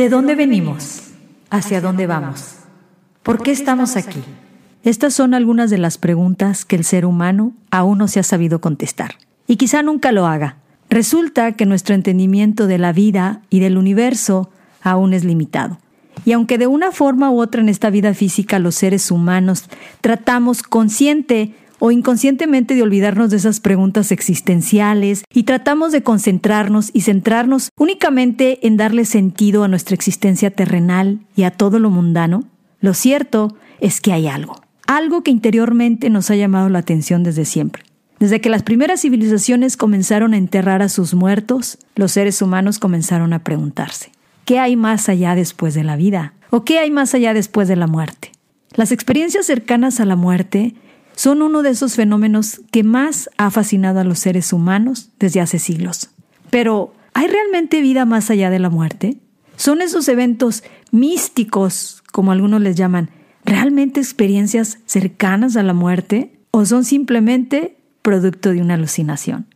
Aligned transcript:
¿De 0.00 0.08
dónde 0.08 0.34
venimos? 0.34 1.02
¿Hacia 1.50 1.82
dónde 1.82 2.06
vamos? 2.06 2.54
¿Por 3.22 3.42
qué 3.42 3.50
estamos 3.50 3.98
aquí? 3.98 4.22
Estas 4.82 5.12
son 5.12 5.34
algunas 5.34 5.68
de 5.68 5.76
las 5.76 5.98
preguntas 5.98 6.64
que 6.64 6.76
el 6.76 6.84
ser 6.84 7.04
humano 7.04 7.52
aún 7.70 7.98
no 7.98 8.08
se 8.08 8.18
ha 8.18 8.22
sabido 8.22 8.62
contestar. 8.62 9.16
Y 9.46 9.56
quizá 9.56 9.82
nunca 9.82 10.10
lo 10.10 10.26
haga. 10.26 10.56
Resulta 10.88 11.52
que 11.52 11.66
nuestro 11.66 11.94
entendimiento 11.94 12.66
de 12.66 12.78
la 12.78 12.94
vida 12.94 13.42
y 13.50 13.60
del 13.60 13.76
universo 13.76 14.48
aún 14.80 15.12
es 15.12 15.22
limitado. 15.22 15.76
Y 16.24 16.32
aunque 16.32 16.56
de 16.56 16.66
una 16.66 16.92
forma 16.92 17.30
u 17.30 17.38
otra 17.38 17.60
en 17.60 17.68
esta 17.68 17.90
vida 17.90 18.14
física 18.14 18.58
los 18.58 18.76
seres 18.76 19.10
humanos 19.10 19.64
tratamos 20.00 20.62
consciente 20.62 21.54
o 21.80 21.90
inconscientemente 21.90 22.74
de 22.74 22.82
olvidarnos 22.82 23.30
de 23.30 23.38
esas 23.38 23.58
preguntas 23.58 24.12
existenciales 24.12 25.24
y 25.34 25.42
tratamos 25.42 25.90
de 25.90 26.02
concentrarnos 26.02 26.90
y 26.92 27.00
centrarnos 27.00 27.70
únicamente 27.76 28.64
en 28.66 28.76
darle 28.76 29.04
sentido 29.04 29.64
a 29.64 29.68
nuestra 29.68 29.94
existencia 29.94 30.52
terrenal 30.52 31.20
y 31.34 31.42
a 31.42 31.50
todo 31.50 31.80
lo 31.80 31.90
mundano, 31.90 32.44
lo 32.80 32.94
cierto 32.94 33.56
es 33.80 34.00
que 34.00 34.12
hay 34.12 34.28
algo, 34.28 34.60
algo 34.86 35.22
que 35.22 35.30
interiormente 35.30 36.10
nos 36.10 36.30
ha 36.30 36.36
llamado 36.36 36.68
la 36.68 36.78
atención 36.78 37.22
desde 37.22 37.44
siempre. 37.44 37.82
Desde 38.20 38.42
que 38.42 38.50
las 38.50 38.62
primeras 38.62 39.00
civilizaciones 39.00 39.78
comenzaron 39.78 40.34
a 40.34 40.36
enterrar 40.36 40.82
a 40.82 40.90
sus 40.90 41.14
muertos, 41.14 41.78
los 41.94 42.12
seres 42.12 42.42
humanos 42.42 42.78
comenzaron 42.78 43.32
a 43.32 43.42
preguntarse, 43.42 44.12
¿qué 44.44 44.58
hay 44.58 44.76
más 44.76 45.08
allá 45.08 45.34
después 45.34 45.72
de 45.72 45.84
la 45.84 45.96
vida? 45.96 46.34
¿O 46.50 46.62
qué 46.62 46.78
hay 46.78 46.90
más 46.90 47.14
allá 47.14 47.32
después 47.32 47.66
de 47.66 47.76
la 47.76 47.86
muerte? 47.86 48.32
Las 48.74 48.92
experiencias 48.92 49.46
cercanas 49.46 50.00
a 50.00 50.04
la 50.04 50.16
muerte 50.16 50.74
son 51.20 51.42
uno 51.42 51.62
de 51.62 51.68
esos 51.68 51.96
fenómenos 51.96 52.62
que 52.70 52.82
más 52.82 53.28
ha 53.36 53.50
fascinado 53.50 54.00
a 54.00 54.04
los 54.04 54.20
seres 54.20 54.54
humanos 54.54 55.10
desde 55.18 55.42
hace 55.42 55.58
siglos. 55.58 56.08
Pero, 56.48 56.94
¿hay 57.12 57.26
realmente 57.26 57.82
vida 57.82 58.06
más 58.06 58.30
allá 58.30 58.48
de 58.48 58.58
la 58.58 58.70
muerte? 58.70 59.18
¿Son 59.56 59.82
esos 59.82 60.08
eventos 60.08 60.64
místicos, 60.92 62.02
como 62.10 62.32
algunos 62.32 62.62
les 62.62 62.74
llaman, 62.74 63.10
realmente 63.44 64.00
experiencias 64.00 64.78
cercanas 64.86 65.58
a 65.58 65.62
la 65.62 65.74
muerte? 65.74 66.32
¿O 66.52 66.64
son 66.64 66.84
simplemente 66.84 67.76
producto 68.00 68.54
de 68.54 68.62
una 68.62 68.72
alucinación? 68.72 69.46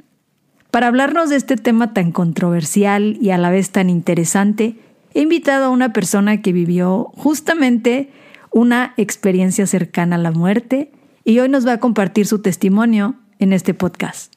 Para 0.71 0.89
hablarnos 0.89 1.31
de 1.31 1.37
este 1.37 1.57
tema 1.57 1.95
tan 1.95 2.13
controversial 2.13 3.17
y 3.23 3.31
a 3.31 3.39
la 3.39 3.49
vez 3.49 3.71
tan 3.71 3.89
interesante, 3.89 4.77
he 5.15 5.23
invitado 5.23 5.65
a 5.65 5.71
una 5.71 5.95
persona 5.95 6.43
que 6.43 6.53
vivió 6.53 7.11
justamente 7.17 8.11
una 8.51 8.93
experiencia 8.99 9.67
cercana 9.67 10.17
a 10.17 10.19
la 10.19 10.31
muerte 10.31 10.91
y 11.25 11.39
hoy 11.39 11.49
nos 11.49 11.67
va 11.67 11.73
a 11.73 11.81
compartir 11.81 12.27
su 12.27 12.41
testimonio 12.41 13.17
en 13.39 13.53
este 13.53 13.73
podcast. 13.73 14.35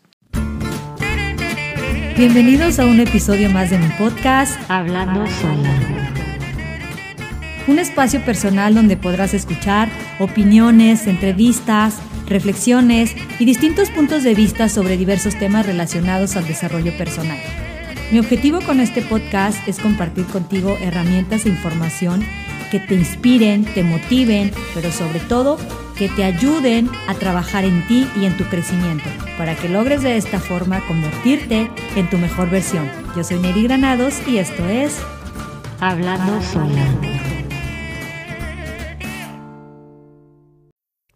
Bienvenidos 2.17 2.79
a 2.79 2.85
un 2.85 2.99
episodio 2.99 3.49
más 3.49 3.69
de 3.69 3.77
mi 3.77 3.89
podcast 3.99 4.57
Hablando 4.69 5.27
Sola. 5.27 5.75
Un 7.67 7.79
espacio 7.79 8.21
personal 8.21 8.73
donde 8.73 8.95
podrás 8.95 9.33
escuchar 9.33 9.89
opiniones, 10.19 11.05
entrevistas, 11.05 11.99
reflexiones 12.25 13.13
y 13.37 13.45
distintos 13.45 13.89
puntos 13.89 14.23
de 14.23 14.33
vista 14.33 14.69
sobre 14.69 14.95
diversos 14.95 15.37
temas 15.37 15.65
relacionados 15.65 16.37
al 16.37 16.47
desarrollo 16.47 16.97
personal. 16.97 17.37
Mi 18.11 18.19
objetivo 18.19 18.61
con 18.61 18.79
este 18.79 19.01
podcast 19.01 19.67
es 19.67 19.79
compartir 19.79 20.25
contigo 20.25 20.77
herramientas 20.79 21.45
e 21.45 21.49
información 21.49 22.23
que 22.71 22.79
te 22.79 22.95
inspiren, 22.95 23.65
te 23.65 23.83
motiven, 23.83 24.51
pero 24.73 24.91
sobre 24.91 25.19
todo 25.19 25.57
que 25.97 26.09
te 26.09 26.23
ayuden 26.23 26.89
a 27.07 27.15
trabajar 27.15 27.65
en 27.65 27.85
ti 27.87 28.07
y 28.15 28.25
en 28.25 28.37
tu 28.37 28.43
crecimiento, 28.45 29.09
para 29.37 29.55
que 29.55 29.67
logres 29.67 30.03
de 30.03 30.17
esta 30.17 30.39
forma 30.39 30.85
convertirte 30.87 31.69
en 31.95 32.09
tu 32.09 32.17
mejor 32.17 32.49
versión. 32.49 32.89
Yo 33.15 33.23
soy 33.23 33.39
Neri 33.39 33.63
Granados 33.63 34.15
y 34.27 34.37
esto 34.37 34.67
es 34.67 34.99
Hablando 35.79 36.41
Sola. 36.41 36.85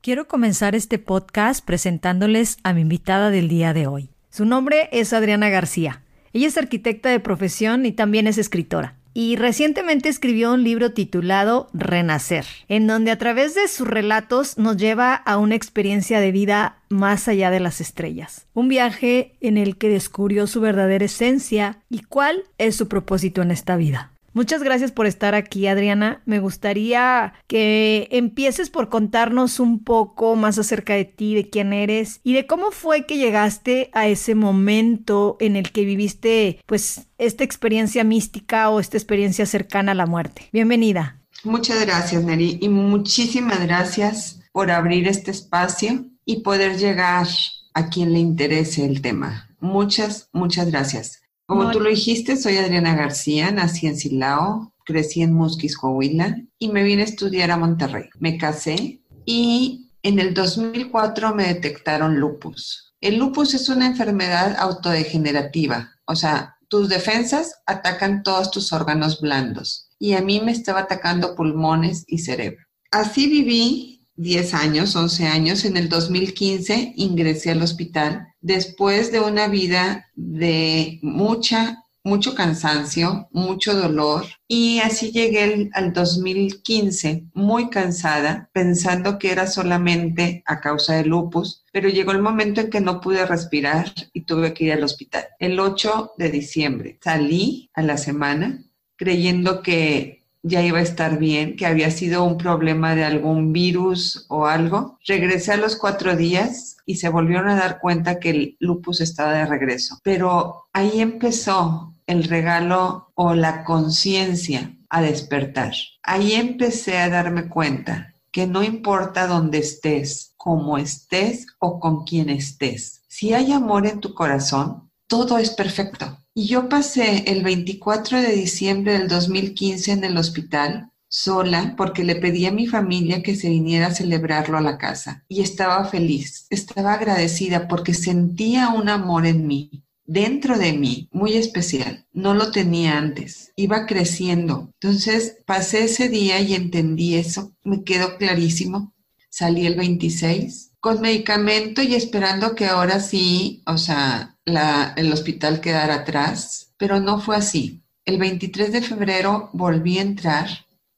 Quiero 0.01 0.27
comenzar 0.27 0.73
este 0.73 0.97
podcast 0.97 1.63
presentándoles 1.63 2.57
a 2.63 2.73
mi 2.73 2.81
invitada 2.81 3.29
del 3.29 3.47
día 3.47 3.73
de 3.73 3.85
hoy. 3.85 4.09
Su 4.31 4.45
nombre 4.45 4.89
es 4.91 5.13
Adriana 5.13 5.49
García. 5.49 6.01
Ella 6.33 6.47
es 6.47 6.57
arquitecta 6.57 7.09
de 7.09 7.19
profesión 7.19 7.85
y 7.85 7.91
también 7.91 8.25
es 8.25 8.39
escritora 8.39 9.00
y 9.13 9.35
recientemente 9.35 10.09
escribió 10.09 10.53
un 10.53 10.63
libro 10.63 10.93
titulado 10.93 11.69
Renacer, 11.73 12.45
en 12.67 12.87
donde 12.87 13.11
a 13.11 13.17
través 13.17 13.55
de 13.55 13.67
sus 13.67 13.87
relatos 13.87 14.57
nos 14.57 14.77
lleva 14.77 15.13
a 15.15 15.37
una 15.37 15.55
experiencia 15.55 16.19
de 16.19 16.31
vida 16.31 16.77
más 16.89 17.27
allá 17.27 17.51
de 17.51 17.59
las 17.59 17.81
estrellas. 17.81 18.45
Un 18.53 18.67
viaje 18.67 19.33
en 19.41 19.57
el 19.57 19.77
que 19.77 19.89
descubrió 19.89 20.47
su 20.47 20.61
verdadera 20.61 21.05
esencia 21.05 21.79
y 21.89 22.03
cuál 22.03 22.43
es 22.57 22.75
su 22.75 22.87
propósito 22.87 23.41
en 23.41 23.51
esta 23.51 23.75
vida. 23.75 24.10
Muchas 24.33 24.63
gracias 24.63 24.91
por 24.91 25.07
estar 25.07 25.35
aquí, 25.35 25.67
Adriana. 25.67 26.21
Me 26.25 26.39
gustaría 26.39 27.33
que 27.47 28.07
empieces 28.11 28.69
por 28.69 28.87
contarnos 28.89 29.59
un 29.59 29.83
poco 29.83 30.35
más 30.35 30.57
acerca 30.57 30.93
de 30.93 31.05
ti, 31.05 31.35
de 31.35 31.49
quién 31.49 31.73
eres 31.73 32.21
y 32.23 32.33
de 32.33 32.47
cómo 32.47 32.71
fue 32.71 33.05
que 33.05 33.17
llegaste 33.17 33.89
a 33.93 34.07
ese 34.07 34.35
momento 34.35 35.35
en 35.39 35.57
el 35.57 35.71
que 35.71 35.83
viviste, 35.83 36.61
pues, 36.65 37.07
esta 37.17 37.43
experiencia 37.43 38.03
mística 38.03 38.69
o 38.69 38.79
esta 38.79 38.97
experiencia 38.97 39.45
cercana 39.45 39.91
a 39.91 39.95
la 39.95 40.05
muerte. 40.05 40.47
Bienvenida. 40.53 41.19
Muchas 41.43 41.81
gracias, 41.85 42.23
Neri, 42.23 42.57
y 42.61 42.69
muchísimas 42.69 43.61
gracias 43.61 44.41
por 44.51 44.71
abrir 44.71 45.07
este 45.07 45.31
espacio 45.31 46.05
y 46.23 46.41
poder 46.41 46.77
llegar 46.77 47.27
a 47.73 47.89
quien 47.89 48.13
le 48.13 48.19
interese 48.19 48.85
el 48.85 49.01
tema. 49.01 49.49
Muchas, 49.59 50.29
muchas 50.33 50.69
gracias. 50.69 51.20
Como 51.51 51.69
tú 51.69 51.81
lo 51.81 51.89
dijiste, 51.89 52.37
soy 52.37 52.55
Adriana 52.55 52.95
García, 52.95 53.51
nací 53.51 53.85
en 53.85 53.97
Silao, 53.97 54.73
crecí 54.85 55.21
en 55.21 55.33
Musquis, 55.33 55.75
Coahuila 55.75 56.37
y 56.57 56.69
me 56.69 56.81
vine 56.81 57.01
a 57.01 57.05
estudiar 57.05 57.51
a 57.51 57.57
Monterrey. 57.57 58.05
Me 58.19 58.37
casé 58.37 59.01
y 59.25 59.91
en 60.01 60.19
el 60.19 60.33
2004 60.33 61.35
me 61.35 61.47
detectaron 61.53 62.21
lupus. 62.21 62.93
El 63.01 63.17
lupus 63.17 63.53
es 63.53 63.67
una 63.67 63.87
enfermedad 63.87 64.55
autodegenerativa, 64.59 65.91
o 66.05 66.15
sea, 66.15 66.55
tus 66.69 66.87
defensas 66.87 67.61
atacan 67.65 68.23
todos 68.23 68.49
tus 68.49 68.71
órganos 68.71 69.19
blandos 69.19 69.89
y 69.99 70.13
a 70.13 70.21
mí 70.21 70.39
me 70.39 70.53
estaba 70.53 70.79
atacando 70.79 71.35
pulmones 71.35 72.05
y 72.07 72.19
cerebro. 72.19 72.65
Así 72.91 73.27
viví 73.27 74.07
10 74.15 74.53
años, 74.53 74.95
11 74.95 75.27
años. 75.27 75.65
En 75.65 75.75
el 75.75 75.89
2015 75.89 76.93
ingresé 76.95 77.51
al 77.51 77.61
hospital 77.61 78.30
después 78.41 79.11
de 79.11 79.19
una 79.19 79.47
vida 79.47 80.09
de 80.15 80.99
mucha, 81.01 81.85
mucho 82.03 82.35
cansancio, 82.35 83.29
mucho 83.31 83.75
dolor. 83.75 84.25
Y 84.47 84.79
así 84.79 85.11
llegué 85.11 85.69
al 85.73 85.93
2015 85.93 87.25
muy 87.33 87.69
cansada, 87.69 88.49
pensando 88.53 89.17
que 89.19 89.31
era 89.31 89.47
solamente 89.47 90.43
a 90.45 90.59
causa 90.59 90.95
del 90.95 91.09
lupus, 91.09 91.63
pero 91.71 91.89
llegó 91.89 92.11
el 92.11 92.21
momento 92.21 92.61
en 92.61 92.69
que 92.69 92.81
no 92.81 92.99
pude 92.99 93.25
respirar 93.25 93.93
y 94.13 94.21
tuve 94.21 94.53
que 94.53 94.65
ir 94.65 94.73
al 94.73 94.83
hospital. 94.83 95.25
El 95.39 95.59
8 95.59 96.13
de 96.17 96.29
diciembre 96.29 96.99
salí 97.01 97.69
a 97.73 97.81
la 97.81 97.97
semana 97.97 98.63
creyendo 98.97 99.63
que 99.63 100.20
ya 100.43 100.61
iba 100.61 100.79
a 100.79 100.83
estar 100.83 101.17
bien, 101.17 101.55
que 101.55 101.65
había 101.65 101.91
sido 101.91 102.23
un 102.23 102.37
problema 102.37 102.95
de 102.95 103.03
algún 103.03 103.53
virus 103.53 104.25
o 104.29 104.47
algo. 104.47 104.97
Regresé 105.05 105.53
a 105.53 105.57
los 105.57 105.75
cuatro 105.75 106.15
días 106.15 106.77
y 106.85 106.95
se 106.95 107.09
volvieron 107.09 107.49
a 107.49 107.55
dar 107.55 107.79
cuenta 107.79 108.19
que 108.19 108.29
el 108.31 108.57
lupus 108.59 109.01
estaba 109.01 109.33
de 109.33 109.45
regreso. 109.45 109.99
Pero 110.03 110.67
ahí 110.73 111.01
empezó 111.01 111.93
el 112.07 112.23
regalo 112.23 113.11
o 113.15 113.33
la 113.35 113.63
conciencia 113.63 114.75
a 114.89 115.01
despertar. 115.01 115.73
Ahí 116.03 116.33
empecé 116.33 116.97
a 116.97 117.09
darme 117.09 117.47
cuenta 117.47 118.13
que 118.31 118.47
no 118.47 118.63
importa 118.63 119.27
dónde 119.27 119.59
estés, 119.59 120.33
cómo 120.37 120.77
estés 120.77 121.47
o 121.59 121.79
con 121.79 122.03
quién 122.03 122.29
estés. 122.29 123.03
Si 123.07 123.33
hay 123.33 123.51
amor 123.51 123.85
en 123.85 123.99
tu 123.99 124.13
corazón, 124.13 124.89
todo 125.07 125.37
es 125.37 125.51
perfecto. 125.51 126.17
Y 126.41 126.47
yo 126.47 126.69
pasé 126.69 127.25
el 127.27 127.43
24 127.43 128.19
de 128.19 128.31
diciembre 128.31 128.93
del 128.93 129.07
2015 129.07 129.91
en 129.91 130.03
el 130.03 130.17
hospital 130.17 130.89
sola 131.07 131.75
porque 131.77 132.03
le 132.03 132.15
pedí 132.15 132.47
a 132.47 132.51
mi 132.51 132.65
familia 132.65 133.21
que 133.21 133.35
se 133.35 133.47
viniera 133.47 133.85
a 133.85 133.93
celebrarlo 133.93 134.57
a 134.57 134.61
la 134.61 134.79
casa 134.79 135.23
y 135.29 135.41
estaba 135.41 135.85
feliz, 135.85 136.47
estaba 136.49 136.93
agradecida 136.93 137.67
porque 137.67 137.93
sentía 137.93 138.69
un 138.69 138.89
amor 138.89 139.27
en 139.27 139.45
mí, 139.45 139.83
dentro 140.03 140.57
de 140.57 140.73
mí, 140.73 141.09
muy 141.11 141.33
especial. 141.33 142.07
No 142.11 142.33
lo 142.33 142.49
tenía 142.49 142.97
antes, 142.97 143.51
iba 143.55 143.85
creciendo. 143.85 144.71
Entonces 144.81 145.37
pasé 145.45 145.83
ese 145.83 146.09
día 146.09 146.39
y 146.39 146.55
entendí 146.55 147.17
eso, 147.17 147.51
me 147.63 147.83
quedó 147.83 148.17
clarísimo. 148.17 148.95
Salí 149.29 149.67
el 149.67 149.75
26 149.75 150.71
con 150.79 150.99
medicamento 151.01 151.83
y 151.83 151.93
esperando 151.93 152.55
que 152.55 152.65
ahora 152.65 152.99
sí, 152.99 153.61
o 153.67 153.77
sea, 153.77 154.30
el 154.45 155.13
hospital 155.13 155.61
quedara 155.61 155.95
atrás, 155.95 156.73
pero 156.77 156.99
no 156.99 157.19
fue 157.19 157.35
así. 157.37 157.81
El 158.05 158.17
23 158.17 158.71
de 158.71 158.81
febrero 158.81 159.49
volví 159.53 159.99
a 159.99 160.01
entrar 160.01 160.47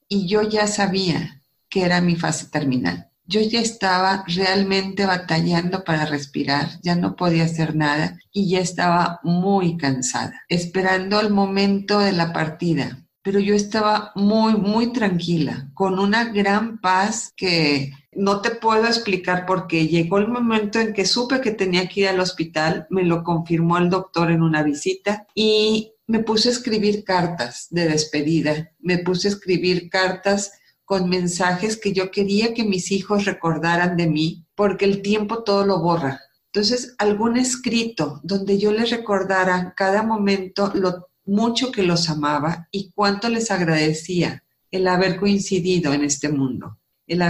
y 0.07 0.27
yo 0.27 0.41
ya 0.41 0.67
sabía 0.67 1.41
que 1.69 1.83
era 1.83 2.01
mi 2.01 2.15
fase 2.15 2.47
terminal. 2.47 3.09
Yo 3.25 3.41
ya 3.41 3.61
estaba 3.61 4.23
realmente 4.27 5.05
batallando 5.05 5.83
para 5.83 6.05
respirar, 6.05 6.79
ya 6.81 6.95
no 6.95 7.15
podía 7.15 7.45
hacer 7.45 7.75
nada 7.75 8.17
y 8.31 8.49
ya 8.49 8.59
estaba 8.59 9.19
muy 9.23 9.77
cansada, 9.77 10.41
esperando 10.49 11.19
el 11.21 11.29
momento 11.29 11.99
de 11.99 12.11
la 12.11 12.33
partida. 12.33 12.99
pero 13.23 13.39
yo 13.39 13.55
estaba 13.55 14.11
muy, 14.15 14.53
muy 14.55 14.91
tranquila, 14.91 15.69
con 15.73 15.97
una 15.97 16.25
gran 16.25 16.79
paz 16.81 17.31
que 17.37 17.93
no 18.15 18.41
te 18.41 18.51
puedo 18.51 18.85
explicar 18.85 19.45
porque 19.45 19.87
llegó 19.87 20.17
el 20.17 20.27
momento 20.27 20.79
en 20.79 20.93
que 20.93 21.05
supe 21.05 21.41
que 21.41 21.51
tenía 21.51 21.87
que 21.87 22.01
ir 22.01 22.07
al 22.07 22.19
hospital, 22.19 22.87
me 22.89 23.03
lo 23.03 23.23
confirmó 23.23 23.77
el 23.77 23.89
doctor 23.89 24.31
en 24.31 24.41
una 24.41 24.63
visita 24.63 25.27
y 25.33 25.93
me 26.07 26.19
puse 26.19 26.49
a 26.49 26.51
escribir 26.51 27.03
cartas 27.03 27.67
de 27.69 27.87
despedida, 27.87 28.71
me 28.79 28.97
puse 28.99 29.27
a 29.27 29.31
escribir 29.31 29.89
cartas 29.89 30.51
con 30.85 31.09
mensajes 31.09 31.77
que 31.77 31.93
yo 31.93 32.11
quería 32.11 32.53
que 32.53 32.63
mis 32.63 32.91
hijos 32.91 33.25
recordaran 33.25 33.95
de 33.95 34.07
mí, 34.07 34.45
porque 34.55 34.85
el 34.85 35.01
tiempo 35.01 35.43
todo 35.43 35.65
lo 35.65 35.79
borra. 35.79 36.21
Entonces, 36.51 36.93
algún 36.97 37.37
escrito 37.37 38.19
donde 38.23 38.59
yo 38.59 38.71
les 38.71 38.91
recordara 38.91 39.73
cada 39.75 40.03
momento 40.03 40.71
lo 40.75 41.07
mucho 41.25 41.71
que 41.71 41.83
los 41.83 42.09
amaba 42.09 42.67
y 42.71 42.91
cuánto 42.91 43.29
les 43.29 43.49
agradecía 43.49 44.43
el 44.69 44.87
haber 44.87 45.19
coincidido 45.19 45.93
en 45.93 46.03
este 46.03 46.29
mundo, 46.29 46.77
el 47.07 47.21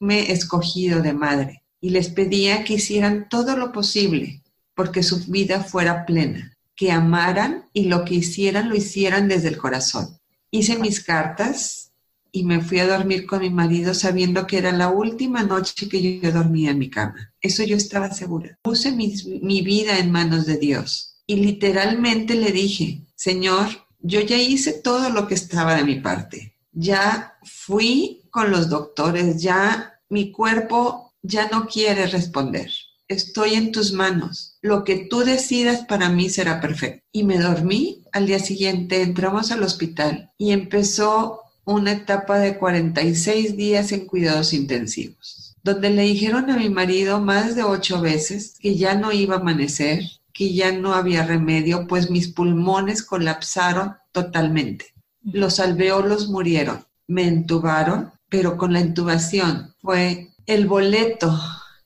haberme 0.00 0.32
escogido 0.32 1.02
de 1.02 1.12
madre. 1.12 1.62
Y 1.80 1.90
les 1.90 2.08
pedía 2.08 2.64
que 2.64 2.74
hicieran 2.74 3.28
todo 3.28 3.56
lo 3.56 3.72
posible 3.72 4.42
porque 4.74 5.02
su 5.02 5.24
vida 5.26 5.62
fuera 5.62 6.06
plena, 6.06 6.56
que 6.76 6.92
amaran 6.92 7.64
y 7.72 7.86
lo 7.86 8.04
que 8.04 8.14
hicieran 8.14 8.68
lo 8.68 8.76
hicieran 8.76 9.28
desde 9.28 9.48
el 9.48 9.58
corazón. 9.58 10.18
Hice 10.50 10.78
mis 10.78 11.02
cartas 11.02 11.92
y 12.30 12.44
me 12.44 12.60
fui 12.60 12.78
a 12.78 12.86
dormir 12.86 13.26
con 13.26 13.40
mi 13.40 13.50
marido 13.50 13.94
sabiendo 13.94 14.46
que 14.46 14.58
era 14.58 14.70
la 14.72 14.88
última 14.88 15.42
noche 15.42 15.88
que 15.88 16.20
yo 16.20 16.30
dormía 16.32 16.70
en 16.70 16.78
mi 16.78 16.90
cama. 16.90 17.32
Eso 17.40 17.64
yo 17.64 17.76
estaba 17.76 18.12
segura. 18.12 18.56
Puse 18.62 18.92
mi, 18.92 19.14
mi 19.42 19.62
vida 19.62 19.98
en 19.98 20.12
manos 20.12 20.46
de 20.46 20.58
Dios 20.58 21.22
y 21.26 21.36
literalmente 21.36 22.34
le 22.34 22.52
dije, 22.52 23.02
Señor, 23.16 23.66
yo 24.00 24.20
ya 24.20 24.36
hice 24.36 24.72
todo 24.72 25.10
lo 25.10 25.26
que 25.26 25.34
estaba 25.34 25.74
de 25.74 25.84
mi 25.84 25.96
parte. 25.96 26.54
Ya 26.72 27.34
fui 27.42 28.17
con 28.30 28.50
los 28.50 28.68
doctores, 28.68 29.40
ya 29.42 30.00
mi 30.08 30.32
cuerpo 30.32 31.12
ya 31.22 31.48
no 31.48 31.66
quiere 31.66 32.06
responder. 32.06 32.70
Estoy 33.08 33.54
en 33.54 33.72
tus 33.72 33.92
manos. 33.92 34.58
Lo 34.60 34.84
que 34.84 35.06
tú 35.08 35.20
decidas 35.20 35.86
para 35.86 36.10
mí 36.10 36.28
será 36.28 36.60
perfecto. 36.60 37.02
Y 37.10 37.24
me 37.24 37.38
dormí. 37.38 38.04
Al 38.12 38.26
día 38.26 38.38
siguiente 38.38 39.02
entramos 39.02 39.50
al 39.50 39.62
hospital 39.62 40.30
y 40.36 40.52
empezó 40.52 41.40
una 41.64 41.92
etapa 41.92 42.38
de 42.38 42.56
46 42.56 43.56
días 43.56 43.92
en 43.92 44.06
cuidados 44.06 44.54
intensivos, 44.54 45.54
donde 45.62 45.90
le 45.90 46.02
dijeron 46.02 46.50
a 46.50 46.56
mi 46.56 46.70
marido 46.70 47.20
más 47.20 47.56
de 47.56 47.62
ocho 47.62 48.00
veces 48.00 48.54
que 48.58 48.76
ya 48.76 48.94
no 48.94 49.12
iba 49.12 49.36
a 49.36 49.40
amanecer, 49.40 50.02
que 50.32 50.54
ya 50.54 50.72
no 50.72 50.94
había 50.94 51.26
remedio, 51.26 51.86
pues 51.86 52.10
mis 52.10 52.28
pulmones 52.28 53.02
colapsaron 53.02 53.96
totalmente. 54.12 54.94
Los 55.22 55.60
alveolos 55.60 56.28
murieron. 56.28 56.86
Me 57.06 57.26
entubaron, 57.26 58.12
pero 58.28 58.56
con 58.56 58.72
la 58.72 58.80
intubación 58.80 59.74
fue 59.80 60.30
el 60.46 60.66
boleto 60.66 61.38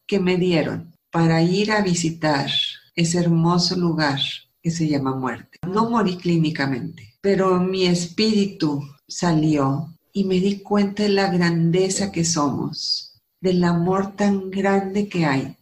que 0.06 0.20
me 0.20 0.36
dieron 0.36 0.94
para 1.10 1.42
ir 1.42 1.72
a 1.72 1.82
visitar 1.82 2.50
ese 2.94 3.18
hermoso 3.18 3.76
lugar 3.76 4.20
que 4.62 4.70
se 4.70 4.88
llama 4.88 5.14
muerte. 5.14 5.58
No 5.66 5.90
morí 5.90 6.16
clínicamente, 6.16 7.14
pero 7.20 7.58
mi 7.58 7.86
espíritu 7.86 8.82
salió 9.08 9.94
y 10.12 10.24
me 10.24 10.40
di 10.40 10.60
cuenta 10.60 11.02
de 11.02 11.08
la 11.08 11.30
grandeza 11.30 12.12
que 12.12 12.24
somos, 12.24 13.20
del 13.40 13.64
amor 13.64 14.14
tan 14.14 14.50
grande 14.50 15.08
que 15.08 15.24
hay 15.24 15.56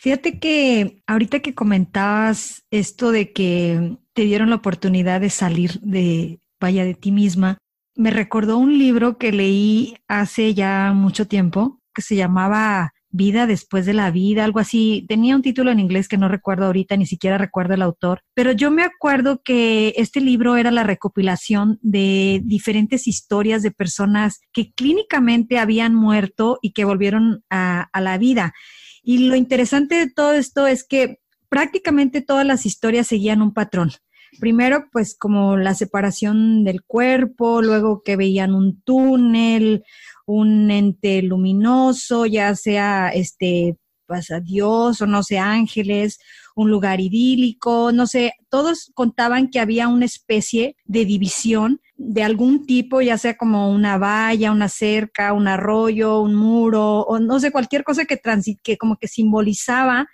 Fíjate 0.00 0.38
que 0.38 1.02
ahorita 1.06 1.40
que 1.40 1.54
comentabas 1.54 2.64
esto 2.70 3.12
de 3.12 3.34
que 3.34 3.98
te 4.14 4.22
dieron 4.22 4.48
la 4.48 4.56
oportunidad 4.56 5.20
de 5.20 5.28
salir 5.28 5.78
de, 5.80 6.40
vaya, 6.58 6.86
de 6.86 6.94
ti 6.94 7.12
misma, 7.12 7.58
me 7.96 8.10
recordó 8.10 8.58
un 8.58 8.78
libro 8.78 9.18
que 9.18 9.32
leí 9.32 9.96
hace 10.08 10.54
ya 10.54 10.92
mucho 10.94 11.26
tiempo 11.26 11.80
que 11.94 12.02
se 12.02 12.16
llamaba 12.16 12.92
Vida 13.12 13.48
después 13.48 13.86
de 13.86 13.92
la 13.92 14.12
vida, 14.12 14.44
algo 14.44 14.60
así. 14.60 15.04
Tenía 15.08 15.34
un 15.34 15.42
título 15.42 15.72
en 15.72 15.80
inglés 15.80 16.06
que 16.06 16.16
no 16.16 16.28
recuerdo 16.28 16.66
ahorita, 16.66 16.96
ni 16.96 17.06
siquiera 17.06 17.38
recuerdo 17.38 17.74
el 17.74 17.82
autor, 17.82 18.22
pero 18.34 18.52
yo 18.52 18.70
me 18.70 18.84
acuerdo 18.84 19.42
que 19.42 19.94
este 19.96 20.20
libro 20.20 20.56
era 20.56 20.70
la 20.70 20.84
recopilación 20.84 21.80
de 21.82 22.40
diferentes 22.44 23.08
historias 23.08 23.64
de 23.64 23.72
personas 23.72 24.40
que 24.52 24.72
clínicamente 24.72 25.58
habían 25.58 25.92
muerto 25.92 26.60
y 26.62 26.70
que 26.72 26.84
volvieron 26.84 27.42
a, 27.50 27.88
a 27.92 28.00
la 28.00 28.16
vida. 28.16 28.54
Y 29.02 29.26
lo 29.26 29.34
interesante 29.34 29.96
de 29.96 30.08
todo 30.08 30.34
esto 30.34 30.68
es 30.68 30.86
que 30.86 31.18
prácticamente 31.48 32.22
todas 32.22 32.46
las 32.46 32.64
historias 32.64 33.08
seguían 33.08 33.42
un 33.42 33.52
patrón. 33.52 33.90
Primero, 34.38 34.86
pues 34.92 35.16
como 35.18 35.56
la 35.56 35.74
separación 35.74 36.64
del 36.64 36.82
cuerpo, 36.82 37.62
luego 37.62 38.02
que 38.02 38.16
veían 38.16 38.54
un 38.54 38.80
túnel, 38.82 39.84
un 40.26 40.70
ente 40.70 41.22
luminoso, 41.22 42.26
ya 42.26 42.54
sea 42.54 43.08
este, 43.08 43.76
pues 44.06 44.28
Dios 44.44 45.00
o 45.00 45.06
no 45.06 45.22
sé, 45.22 45.38
ángeles, 45.38 46.18
un 46.54 46.70
lugar 46.70 47.00
idílico, 47.00 47.92
no 47.92 48.06
sé, 48.06 48.34
todos 48.48 48.90
contaban 48.94 49.50
que 49.50 49.60
había 49.60 49.88
una 49.88 50.04
especie 50.04 50.76
de 50.84 51.04
división 51.04 51.80
de 51.96 52.22
algún 52.22 52.66
tipo, 52.66 53.00
ya 53.02 53.18
sea 53.18 53.36
como 53.36 53.70
una 53.70 53.98
valla, 53.98 54.52
una 54.52 54.68
cerca, 54.68 55.32
un 55.32 55.48
arroyo, 55.48 56.20
un 56.20 56.34
muro, 56.34 57.02
o 57.02 57.18
no 57.18 57.38
sé, 57.40 57.52
cualquier 57.52 57.84
cosa 57.84 58.04
que, 58.04 58.20
que 58.62 58.76
como 58.78 58.96
que 58.96 59.06
simbolizaba 59.08 60.08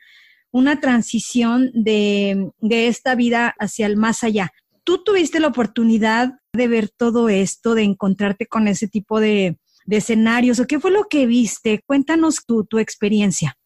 una 0.53 0.81
transición 0.81 1.71
de, 1.75 2.51
de 2.61 2.89
esta 2.89 3.15
vida 3.15 3.55
hacia 3.59 3.87
el 3.87 3.97
más 3.97 4.25
allá. 4.25 4.53
Tú 4.85 5.03
tuviste 5.05 5.41
la 5.41 5.49
oportunidad 5.49 6.35
de 6.53 6.69
ver 6.69 6.89
todo 6.89 7.29
esto, 7.29 7.75
de 7.75 7.83
encontrarte 7.83 8.47
con 8.47 8.69
ese 8.69 8.89
tipo 8.89 9.21
de, 9.21 9.59
de 9.87 9.97
escenarios, 9.97 10.59
o 10.61 10.67
qué 10.67 10.81
fue 10.81 10.91
lo 10.91 11.05
que 11.05 11.27
viste? 11.27 11.83
Cuéntanos 11.87 12.45
tu, 12.47 12.65
tu 12.65 12.79
experiencia. 12.79 13.57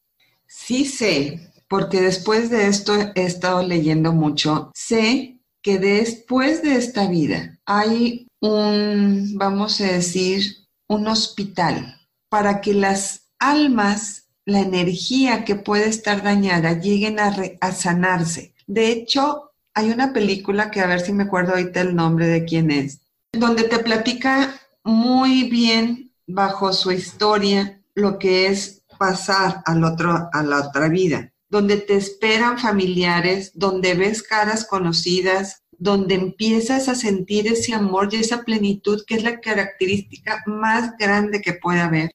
Sí 0.47 0.85
sé, 0.85 1.53
porque 1.69 2.01
después 2.01 2.51
de 2.51 2.67
esto 2.67 2.95
he 3.15 3.25
estado 3.25 3.67
leyendo 3.67 4.13
mucho. 4.13 4.71
Sé 4.75 5.41
que 5.63 5.79
después 5.79 6.63
de 6.63 6.77
esta 6.77 7.09
vida 7.09 7.59
hay 7.65 8.27
un, 8.41 9.35
vamos 9.37 9.81
a 9.81 9.93
decir, 9.93 10.43
un 10.89 11.07
hospital 11.07 12.01
para 12.29 12.61
que 12.61 12.75
las 12.75 13.31
almas, 13.39 14.20
la 14.53 14.61
energía 14.61 15.45
que 15.45 15.57
puede 15.57 15.89
estar 15.89 16.23
dañada, 16.23 16.79
lleguen 16.79 17.19
a, 17.19 17.73
sanarse. 17.73 18.55
De 18.67 18.93
hecho, 18.93 19.53
hay 19.75 19.91
una 19.91 20.13
película 20.13 20.71
que 20.71 20.81
a 20.81 20.87
ver 20.87 21.01
si 21.01 21.13
me 21.13 21.25
acuerdo 21.25 21.53
ahorita 21.53 21.81
el 21.81 21.95
nombre 21.95 22.27
de 22.27 22.45
quién 22.45 22.71
es, 22.71 23.01
donde 23.33 23.65
te 23.65 23.79
platica 23.79 24.55
muy 24.85 25.49
bien 25.51 26.13
bajo 26.27 26.73
su 26.73 26.93
historia 26.93 27.81
lo 27.95 28.19
que 28.19 28.47
es 28.47 28.83
pasar 28.99 29.63
al 29.67 29.85
otro, 29.85 30.29
a 30.33 30.43
la 30.43 30.69
otra 30.69 30.89
vida 30.89 31.31
donde 31.51 31.79
te 31.79 31.97
esperan 31.97 32.59
familiares, 32.59 33.51
donde 33.55 33.95
ves 33.95 34.23
caras 34.23 34.65
conocidas, 34.65 35.65
donde 35.73 36.15
empiezas 36.15 36.89
a 36.89 36.95
sentir 36.95 37.49
ese 37.49 37.75
amor 37.75 38.09
y 38.13 38.17
esa 38.17 38.45
plenitud 38.45 39.03
que 39.07 39.17
es 39.17 39.25
la 39.25 39.41
característica 39.41 40.43
más 40.47 40.97
grande 40.97 41.41
que 41.41 41.55
puede 41.55 41.81
haber, 41.81 42.13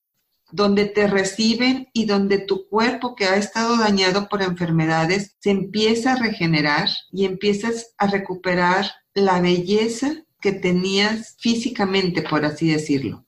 donde 0.55 0.85
te 0.85 1.07
reciben 1.07 1.89
y 1.91 2.05
donde 2.05 2.37
tu 2.37 2.69
cuerpo 2.69 3.13
que 3.13 3.25
ha 3.25 3.35
estado 3.35 3.77
dañado 3.77 4.29
por 4.29 4.41
enfermedades 4.41 5.35
se 5.39 5.51
empieza 5.51 6.13
a 6.13 6.15
regenerar 6.15 6.87
y 7.11 7.25
empiezas 7.25 7.93
a 7.97 8.07
recuperar 8.07 8.89
la 9.13 9.41
belleza 9.41 10.23
que 10.39 10.53
tenías 10.53 11.35
físicamente, 11.39 12.21
por 12.21 12.45
así 12.45 12.69
decirlo. 12.69 13.25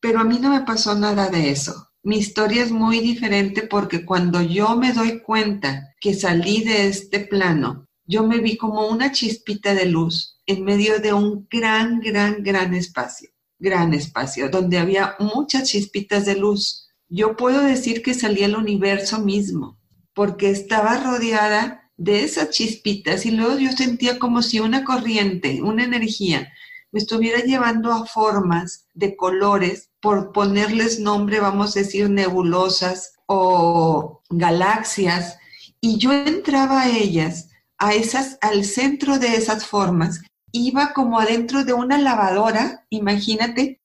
Pero 0.00 0.20
a 0.20 0.24
mí 0.24 0.38
no 0.40 0.50
me 0.50 0.62
pasó 0.62 0.94
nada 0.94 1.28
de 1.28 1.50
eso. 1.50 1.88
Mi 2.02 2.16
historia 2.16 2.62
es 2.62 2.70
muy 2.70 3.00
diferente 3.00 3.62
porque 3.62 4.06
cuando 4.06 4.40
yo 4.40 4.76
me 4.76 4.94
doy 4.94 5.20
cuenta 5.20 5.94
que 6.00 6.14
salí 6.14 6.64
de 6.64 6.86
este 6.86 7.20
plano, 7.20 7.86
yo 8.06 8.26
me 8.26 8.38
vi 8.38 8.56
como 8.56 8.88
una 8.88 9.12
chispita 9.12 9.74
de 9.74 9.84
luz 9.84 10.38
en 10.46 10.64
medio 10.64 11.00
de 11.00 11.12
un 11.12 11.46
gran, 11.50 12.00
gran, 12.00 12.42
gran 12.42 12.72
espacio, 12.74 13.28
gran 13.60 13.94
espacio, 13.94 14.48
donde 14.48 14.78
había 14.78 15.14
muchas 15.20 15.70
chispitas 15.70 16.24
de 16.26 16.34
luz. 16.34 16.88
Yo 17.08 17.36
puedo 17.36 17.62
decir 17.62 18.02
que 18.02 18.14
salí 18.14 18.42
al 18.42 18.56
universo 18.56 19.20
mismo, 19.20 19.78
porque 20.14 20.50
estaba 20.50 20.96
rodeada 20.96 21.90
de 21.96 22.24
esas 22.24 22.50
chispitas 22.50 23.26
y 23.26 23.30
luego 23.30 23.58
yo 23.58 23.70
sentía 23.72 24.18
como 24.18 24.42
si 24.42 24.58
una 24.58 24.84
corriente, 24.84 25.62
una 25.62 25.84
energía, 25.84 26.50
me 26.92 26.98
estuviera 26.98 27.40
llevando 27.40 27.92
a 27.92 28.06
formas 28.06 28.86
de 28.94 29.14
colores, 29.16 29.90
por 30.00 30.32
ponerles 30.32 30.98
nombre, 30.98 31.40
vamos 31.40 31.76
a 31.76 31.80
decir, 31.80 32.08
nebulosas 32.08 33.12
o 33.26 34.22
galaxias, 34.30 35.38
y 35.80 35.98
yo 35.98 36.12
entraba 36.12 36.82
a 36.82 36.88
ellas, 36.88 37.50
a 37.78 37.94
esas, 37.94 38.38
al 38.40 38.64
centro 38.64 39.18
de 39.18 39.36
esas 39.36 39.66
formas, 39.66 40.22
iba 40.52 40.92
como 40.92 41.20
adentro 41.20 41.64
de 41.64 41.72
una 41.72 41.98
lavadora, 41.98 42.86
imagínate, 42.90 43.80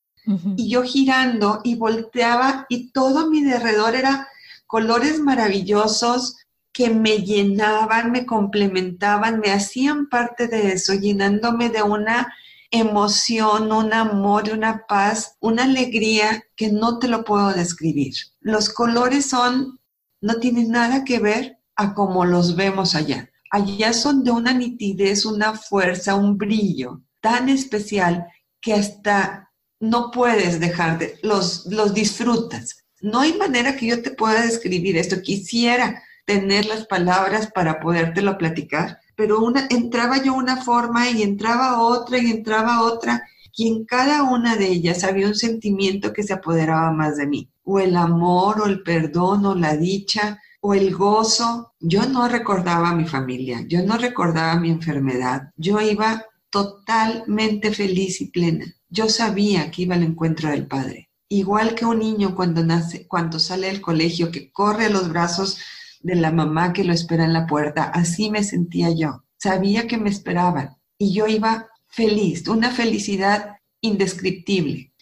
y 0.58 0.70
yo 0.70 0.82
girando 0.82 1.62
y 1.64 1.76
volteaba 1.76 2.66
y 2.68 2.92
todo 2.92 3.20
a 3.20 3.30
mi 3.30 3.44
derredor 3.44 3.94
era 3.94 4.28
colores 4.66 5.20
maravillosos 5.20 6.38
que 6.74 6.90
me 6.90 7.20
llenaban, 7.20 8.12
me 8.12 8.26
complementaban, 8.26 9.40
me 9.40 9.52
hacían 9.52 10.10
parte 10.10 10.48
de 10.48 10.74
eso, 10.74 10.94
llenándome 10.94 11.70
de 11.70 11.84
una 11.84 12.34
emoción, 12.72 13.72
un 13.72 13.94
amor, 13.94 14.50
una 14.52 14.86
paz, 14.88 15.38
una 15.40 15.64
alegría 15.64 16.44
que 16.56 16.72
no 16.72 17.00
te 17.00 17.08
lo 17.08 17.24
puedo 17.24 17.54
describir. 17.54 18.16
Los 18.42 18.70
colores 18.70 19.30
son, 19.30 19.80
no 20.22 20.36
tienen 20.40 20.72
nada 20.72 21.04
que 21.06 21.20
ver 21.20 21.60
a 21.76 21.94
como 21.94 22.26
los 22.26 22.56
vemos 22.56 22.96
allá. 22.96 23.30
Allá 23.52 23.94
son 23.94 24.24
de 24.24 24.32
una 24.32 24.54
nitidez, 24.54 25.26
una 25.26 25.54
fuerza, 25.54 26.16
un 26.16 26.38
brillo 26.38 27.02
tan 27.22 27.50
especial 27.50 28.28
que 28.62 28.74
hasta 28.74 29.52
no 29.80 30.12
puedes 30.12 30.60
dejar 30.60 31.00
de, 31.00 31.20
los, 31.24 31.66
los 31.68 31.94
disfrutas. 31.94 32.86
No 33.02 33.20
hay 33.20 33.34
manera 33.34 33.76
que 33.76 33.88
yo 33.88 34.02
te 34.02 34.12
pueda 34.12 34.42
describir 34.42 34.98
esto. 34.98 35.22
Quisiera 35.22 36.04
tener 36.26 36.66
las 36.66 36.86
palabras 36.86 37.52
para 37.52 37.80
podértelo 37.80 38.38
platicar, 38.38 39.00
pero 39.16 39.40
una, 39.40 39.68
entraba 39.70 40.22
yo 40.22 40.34
una 40.34 40.58
forma 40.58 41.10
y 41.10 41.22
entraba 41.22 41.82
otra 41.82 42.18
y 42.18 42.32
entraba 42.32 42.82
otra, 42.82 43.24
y 43.56 43.70
en 43.70 43.86
cada 43.86 44.24
una 44.24 44.58
de 44.58 44.68
ellas 44.68 45.04
había 45.04 45.28
un 45.28 45.36
sentimiento 45.36 46.12
que 46.12 46.24
se 46.24 46.34
apoderaba 46.34 46.92
más 46.92 47.16
de 47.16 47.28
mí, 47.28 47.50
o 47.64 47.80
el 47.80 47.96
amor, 47.96 48.62
o 48.62 48.66
el 48.66 48.84
perdón, 48.84 49.46
o 49.46 49.56
la 49.56 49.78
dicha, 49.78 50.42
o 50.66 50.74
el 50.74 50.96
gozo. 50.96 51.74
Yo 51.80 52.08
no 52.08 52.28
recordaba 52.28 52.90
a 52.90 52.96
mi 52.96 53.06
familia, 53.06 53.64
yo 53.68 53.84
no 53.84 53.98
recordaba 53.98 54.60
mi 54.60 54.72
enfermedad, 54.72 55.52
yo 55.56 55.80
iba 55.80 56.26
totalmente 56.50 57.72
feliz 57.72 58.20
y 58.22 58.32
plena. 58.32 58.66
Yo 58.90 59.08
sabía 59.08 59.70
que 59.70 59.84
iba 59.84 59.94
al 59.94 60.02
encuentro 60.02 60.50
del 60.50 60.66
Padre. 60.66 61.12
Igual 61.30 61.76
que 61.76 61.86
un 61.86 62.00
niño 62.00 62.34
cuando 62.36 62.64
nace, 62.64 63.08
cuando 63.08 63.40
sale 63.40 63.68
del 63.68 63.82
colegio, 63.82 64.32
que 64.32 64.52
corre 64.52 64.86
a 64.86 64.90
los 64.90 65.10
brazos 65.10 65.60
de 66.02 66.16
la 66.16 66.32
mamá 66.32 66.74
que 66.74 66.84
lo 66.84 66.94
espera 66.94 67.26
en 67.26 67.34
la 67.34 67.46
puerta. 67.46 67.84
Así 67.84 68.32
me 68.32 68.44
sentía 68.44 68.90
yo. 68.90 69.24
Sabía 69.38 69.86
que 69.86 69.98
me 69.98 70.10
esperaban 70.10 70.78
y 70.98 71.14
yo 71.14 71.28
iba 71.28 71.68
feliz, 71.88 72.48
una 72.48 72.72
felicidad 72.72 73.58
indescriptible. 73.82 74.94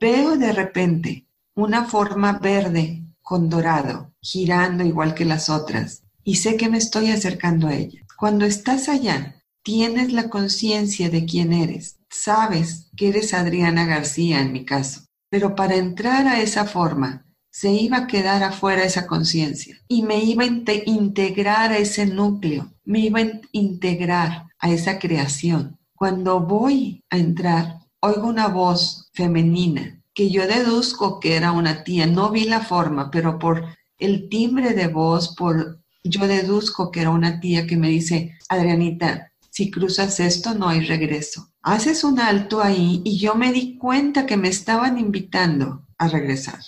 Veo 0.00 0.38
de 0.38 0.52
repente 0.52 1.26
una 1.54 1.84
forma 1.84 2.38
verde 2.38 3.04
con 3.22 3.48
dorado, 3.48 4.12
girando 4.20 4.84
igual 4.84 5.14
que 5.14 5.24
las 5.24 5.48
otras, 5.48 6.02
y 6.24 6.36
sé 6.36 6.56
que 6.56 6.68
me 6.68 6.78
estoy 6.78 7.10
acercando 7.10 7.68
a 7.68 7.74
ella. 7.74 8.00
Cuando 8.16 8.44
estás 8.44 8.88
allá, 8.88 9.36
tienes 9.62 10.12
la 10.12 10.28
conciencia 10.28 11.10
de 11.10 11.24
quién 11.24 11.52
eres. 11.52 11.98
Sabes 12.10 12.90
que 12.96 13.08
eres 13.08 13.34
Adriana 13.34 13.86
García 13.86 14.40
en 14.40 14.52
mi 14.52 14.64
caso. 14.64 15.02
Pero 15.30 15.54
para 15.54 15.76
entrar 15.76 16.26
a 16.26 16.40
esa 16.40 16.64
forma, 16.64 17.24
se 17.50 17.72
iba 17.72 17.98
a 17.98 18.06
quedar 18.06 18.42
afuera 18.42 18.84
esa 18.84 19.06
conciencia 19.06 19.76
y 19.88 20.02
me 20.02 20.22
iba 20.22 20.44
a 20.44 20.72
integrar 20.86 21.72
a 21.72 21.78
ese 21.78 22.06
núcleo, 22.06 22.72
me 22.84 23.00
iba 23.00 23.20
a 23.20 23.40
integrar 23.52 24.46
a 24.58 24.70
esa 24.70 24.98
creación. 24.98 25.78
Cuando 25.94 26.40
voy 26.40 27.04
a 27.10 27.18
entrar, 27.18 27.80
oigo 28.00 28.28
una 28.28 28.48
voz 28.48 29.08
femenina 29.12 29.99
que 30.20 30.28
yo 30.28 30.46
deduzco 30.46 31.18
que 31.18 31.34
era 31.34 31.50
una 31.50 31.82
tía, 31.82 32.04
no 32.06 32.28
vi 32.28 32.44
la 32.44 32.60
forma, 32.60 33.10
pero 33.10 33.38
por 33.38 33.64
el 33.98 34.28
timbre 34.28 34.74
de 34.74 34.86
voz, 34.86 35.34
por 35.34 35.80
yo 36.04 36.28
deduzco 36.28 36.90
que 36.90 37.00
era 37.00 37.08
una 37.08 37.40
tía 37.40 37.66
que 37.66 37.78
me 37.78 37.88
dice, 37.88 38.36
Adrianita, 38.50 39.32
si 39.48 39.70
cruzas 39.70 40.20
esto 40.20 40.52
no 40.52 40.68
hay 40.68 40.80
regreso. 40.80 41.48
Haces 41.62 42.04
un 42.04 42.20
alto 42.20 42.60
ahí 42.62 43.00
y 43.02 43.16
yo 43.16 43.34
me 43.34 43.50
di 43.50 43.78
cuenta 43.78 44.26
que 44.26 44.36
me 44.36 44.48
estaban 44.48 44.98
invitando 44.98 45.86
a 45.96 46.06
regresar. 46.08 46.60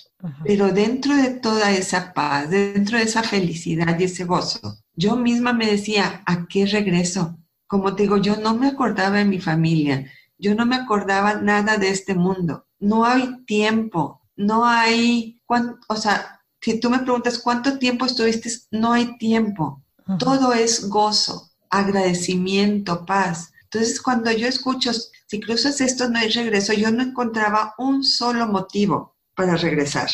Pero 0.46 0.72
dentro 0.72 1.14
de 1.14 1.32
toda 1.32 1.72
esa 1.72 2.14
paz, 2.14 2.48
dentro 2.48 2.96
de 2.96 3.04
esa 3.04 3.22
felicidad 3.22 4.00
y 4.00 4.04
ese 4.04 4.24
gozo, 4.24 4.78
yo 4.94 5.16
misma 5.16 5.52
me 5.52 5.66
decía, 5.66 6.22
¿a 6.24 6.46
qué 6.46 6.64
regreso? 6.64 7.36
Como 7.66 7.94
te 7.96 8.04
digo, 8.04 8.16
yo 8.16 8.38
no 8.38 8.54
me 8.56 8.68
acordaba 8.68 9.18
de 9.18 9.26
mi 9.26 9.40
familia, 9.40 10.10
yo 10.38 10.54
no 10.54 10.64
me 10.64 10.76
acordaba 10.76 11.34
nada 11.34 11.76
de 11.76 11.90
este 11.90 12.14
mundo. 12.14 12.64
No 12.82 13.04
hay 13.04 13.44
tiempo, 13.44 14.20
no 14.36 14.66
hay, 14.66 15.40
o 15.88 15.96
sea, 15.96 16.40
si 16.60 16.80
tú 16.80 16.90
me 16.90 16.98
preguntas 16.98 17.38
cuánto 17.38 17.78
tiempo 17.78 18.06
estuviste, 18.06 18.50
no 18.72 18.92
hay 18.92 19.16
tiempo. 19.18 19.82
Todo 20.18 20.52
es 20.52 20.88
gozo, 20.88 21.52
agradecimiento, 21.70 23.06
paz. 23.06 23.52
Entonces, 23.62 24.02
cuando 24.02 24.32
yo 24.32 24.48
escucho, 24.48 24.90
si 25.26 25.40
cruzas 25.40 25.80
esto, 25.80 26.08
no 26.08 26.18
hay 26.18 26.28
regreso, 26.28 26.72
yo 26.72 26.90
no 26.90 27.02
encontraba 27.02 27.74
un 27.78 28.02
solo 28.02 28.46
motivo 28.48 29.16
para 29.34 29.56
regresar. 29.56 30.10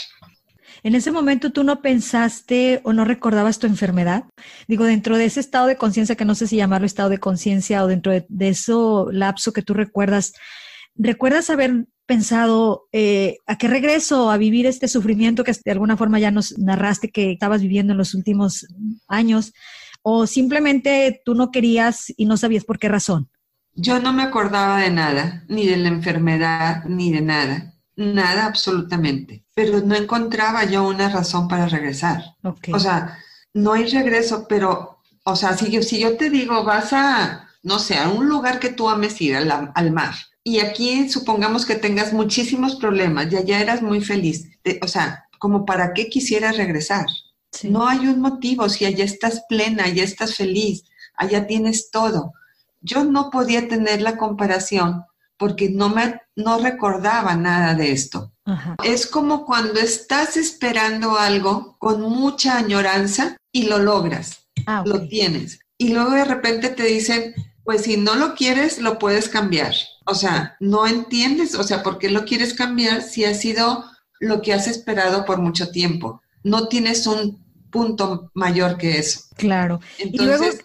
En 0.82 0.94
ese 0.94 1.10
momento 1.10 1.50
tú 1.50 1.64
no 1.64 1.82
pensaste 1.82 2.80
o 2.84 2.92
no 2.92 3.04
recordabas 3.04 3.58
tu 3.58 3.66
enfermedad. 3.66 4.24
Digo, 4.68 4.84
dentro 4.84 5.16
de 5.16 5.24
ese 5.24 5.40
estado 5.40 5.66
de 5.66 5.76
conciencia, 5.76 6.16
que 6.16 6.24
no 6.24 6.34
sé 6.34 6.46
si 6.46 6.56
llamarlo 6.56 6.86
estado 6.86 7.08
de 7.08 7.18
conciencia 7.18 7.82
o 7.82 7.88
dentro 7.88 8.12
de, 8.12 8.26
eso 8.48 9.08
lapso 9.10 9.52
que 9.52 9.62
tú 9.62 9.74
recuerdas, 9.74 10.34
¿recuerdas 10.94 11.50
haber 11.50 11.86
pensado 12.08 12.88
eh, 12.90 13.36
a 13.46 13.56
qué 13.56 13.68
regreso 13.68 14.32
a 14.32 14.36
vivir 14.36 14.66
este 14.66 14.88
sufrimiento 14.88 15.44
que 15.44 15.52
de 15.52 15.70
alguna 15.70 15.96
forma 15.96 16.18
ya 16.18 16.32
nos 16.32 16.58
narraste 16.58 17.10
que 17.10 17.30
estabas 17.30 17.62
viviendo 17.62 17.92
en 17.92 17.98
los 17.98 18.14
últimos 18.14 18.66
años? 19.06 19.52
¿O 20.02 20.26
simplemente 20.26 21.22
tú 21.24 21.36
no 21.36 21.52
querías 21.52 22.12
y 22.16 22.24
no 22.24 22.36
sabías 22.36 22.64
por 22.64 22.80
qué 22.80 22.88
razón? 22.88 23.30
Yo 23.74 24.00
no 24.00 24.12
me 24.12 24.24
acordaba 24.24 24.80
de 24.80 24.90
nada, 24.90 25.44
ni 25.48 25.66
de 25.66 25.76
la 25.76 25.88
enfermedad, 25.88 26.84
ni 26.86 27.12
de 27.12 27.20
nada 27.20 27.78
nada 27.98 28.46
absolutamente, 28.46 29.44
pero 29.54 29.80
no 29.80 29.96
encontraba 29.96 30.64
yo 30.64 30.86
una 30.86 31.08
razón 31.08 31.48
para 31.48 31.66
regresar. 31.66 32.36
O 32.72 32.78
sea, 32.78 33.18
no 33.52 33.72
hay 33.72 33.86
regreso, 33.86 34.46
pero, 34.48 35.00
o 35.24 35.36
sea, 35.36 35.56
si 35.56 35.70
yo, 35.70 35.82
si 35.82 35.98
yo 35.98 36.16
te 36.16 36.30
digo, 36.30 36.62
vas 36.62 36.92
a, 36.92 37.48
no 37.64 37.80
sé, 37.80 37.98
a 37.98 38.08
un 38.08 38.28
lugar 38.28 38.60
que 38.60 38.70
tú 38.70 38.88
ames 38.88 39.20
ir, 39.20 39.36
al, 39.36 39.92
mar, 39.92 40.14
y 40.48 40.60
aquí 40.60 41.10
supongamos 41.10 41.66
que 41.66 41.74
tengas 41.74 42.14
muchísimos 42.14 42.76
problemas, 42.76 43.30
y 43.30 43.36
allá 43.36 43.60
eras 43.60 43.82
muy 43.82 44.00
feliz, 44.00 44.48
o 44.80 44.88
sea, 44.88 45.26
como 45.38 45.66
para 45.66 45.92
qué 45.92 46.08
quisieras 46.08 46.56
regresar. 46.56 47.04
No 47.64 47.86
hay 47.86 48.06
un 48.06 48.20
motivo, 48.20 48.66
si 48.70 48.86
allá 48.86 49.04
estás 49.04 49.42
plena, 49.46 49.84
allá 49.84 50.04
estás 50.04 50.36
feliz, 50.36 50.84
allá 51.14 51.46
tienes 51.46 51.90
todo. 51.90 52.32
Yo 52.80 53.04
no 53.04 53.28
podía 53.28 53.68
tener 53.68 54.00
la 54.00 54.16
comparación 54.16 55.04
porque 55.36 55.68
no 55.68 55.90
me 55.90 56.18
no 56.34 56.58
recordaba 56.58 57.36
nada 57.36 57.74
de 57.74 57.92
esto. 57.92 58.32
Es 58.82 59.06
como 59.06 59.44
cuando 59.44 59.78
estás 59.80 60.38
esperando 60.38 61.18
algo 61.18 61.76
con 61.78 62.00
mucha 62.00 62.56
añoranza 62.56 63.36
y 63.52 63.64
lo 63.64 63.78
logras, 63.78 64.48
ah, 64.66 64.82
lo 64.86 65.06
tienes. 65.08 65.58
Y 65.76 65.92
luego 65.92 66.12
de 66.12 66.24
repente 66.24 66.70
te 66.70 66.84
dicen, 66.84 67.34
pues 67.68 67.82
si 67.82 67.98
no 67.98 68.14
lo 68.14 68.34
quieres, 68.34 68.78
lo 68.78 68.98
puedes 68.98 69.28
cambiar. 69.28 69.74
O 70.06 70.14
sea, 70.14 70.56
no 70.58 70.86
entiendes, 70.86 71.54
o 71.54 71.62
sea, 71.62 71.82
¿por 71.82 71.98
qué 71.98 72.08
lo 72.08 72.24
quieres 72.24 72.54
cambiar 72.54 73.02
si 73.02 73.26
ha 73.26 73.34
sido 73.34 73.84
lo 74.20 74.40
que 74.40 74.54
has 74.54 74.66
esperado 74.66 75.26
por 75.26 75.36
mucho 75.36 75.70
tiempo? 75.70 76.22
No 76.42 76.68
tienes 76.68 77.06
un 77.06 77.44
punto 77.70 78.30
mayor 78.32 78.78
que 78.78 78.96
eso. 78.96 79.20
Claro. 79.36 79.80
Entonces, 79.98 80.64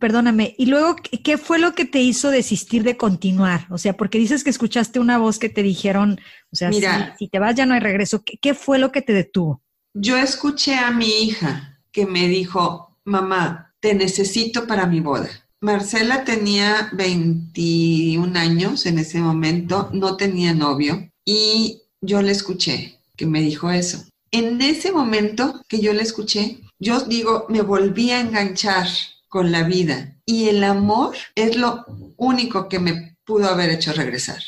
perdóname, 0.00 0.56
y 0.58 0.66
luego, 0.66 0.96
¿qué 0.96 1.38
fue 1.38 1.60
lo 1.60 1.76
que 1.76 1.84
te 1.84 2.00
hizo 2.00 2.30
desistir 2.30 2.82
de 2.82 2.96
continuar? 2.96 3.68
O 3.70 3.78
sea, 3.78 3.96
porque 3.96 4.18
dices 4.18 4.42
que 4.42 4.50
escuchaste 4.50 4.98
una 4.98 5.18
voz 5.18 5.38
que 5.38 5.50
te 5.50 5.62
dijeron, 5.62 6.18
o 6.50 6.56
sea, 6.56 6.70
Mira, 6.70 7.14
si, 7.16 7.28
te 7.28 7.38
vas 7.38 7.54
ya 7.54 7.64
no 7.64 7.74
hay 7.74 7.80
regreso. 7.80 8.24
¿Qué, 8.24 8.54
fue 8.54 8.80
lo 8.80 8.90
que 8.90 9.02
te 9.02 9.12
detuvo? 9.12 9.62
Yo 9.94 10.16
escuché 10.16 10.74
a 10.74 10.90
mi 10.90 11.22
hija 11.22 11.78
que 11.92 12.06
me 12.06 12.26
dijo, 12.26 12.98
mamá, 13.04 13.72
te 13.78 13.94
necesito 13.94 14.66
para 14.66 14.84
mi 14.88 14.98
boda. 14.98 15.28
Marcela 15.60 16.24
tenía 16.24 16.88
21 16.92 18.38
años 18.38 18.86
en 18.86 18.98
ese 18.98 19.18
momento, 19.20 19.90
no 19.92 20.16
tenía 20.16 20.54
novio 20.54 21.10
y 21.24 21.82
yo 22.00 22.22
le 22.22 22.32
escuché 22.32 22.98
que 23.16 23.26
me 23.26 23.40
dijo 23.40 23.70
eso. 23.70 24.04
En 24.30 24.60
ese 24.62 24.92
momento 24.92 25.60
que 25.68 25.80
yo 25.80 25.92
le 25.92 26.02
escuché, 26.02 26.60
yo 26.78 27.00
digo, 27.00 27.46
me 27.48 27.62
volví 27.62 28.12
a 28.12 28.20
enganchar 28.20 28.86
con 29.28 29.50
la 29.50 29.64
vida. 29.64 30.14
Y 30.24 30.48
el 30.48 30.62
amor 30.62 31.16
es 31.34 31.56
lo 31.56 31.84
único 32.16 32.68
que 32.68 32.78
me 32.78 33.16
pudo 33.24 33.48
haber 33.48 33.70
hecho 33.70 33.92
regresar. 33.92 34.40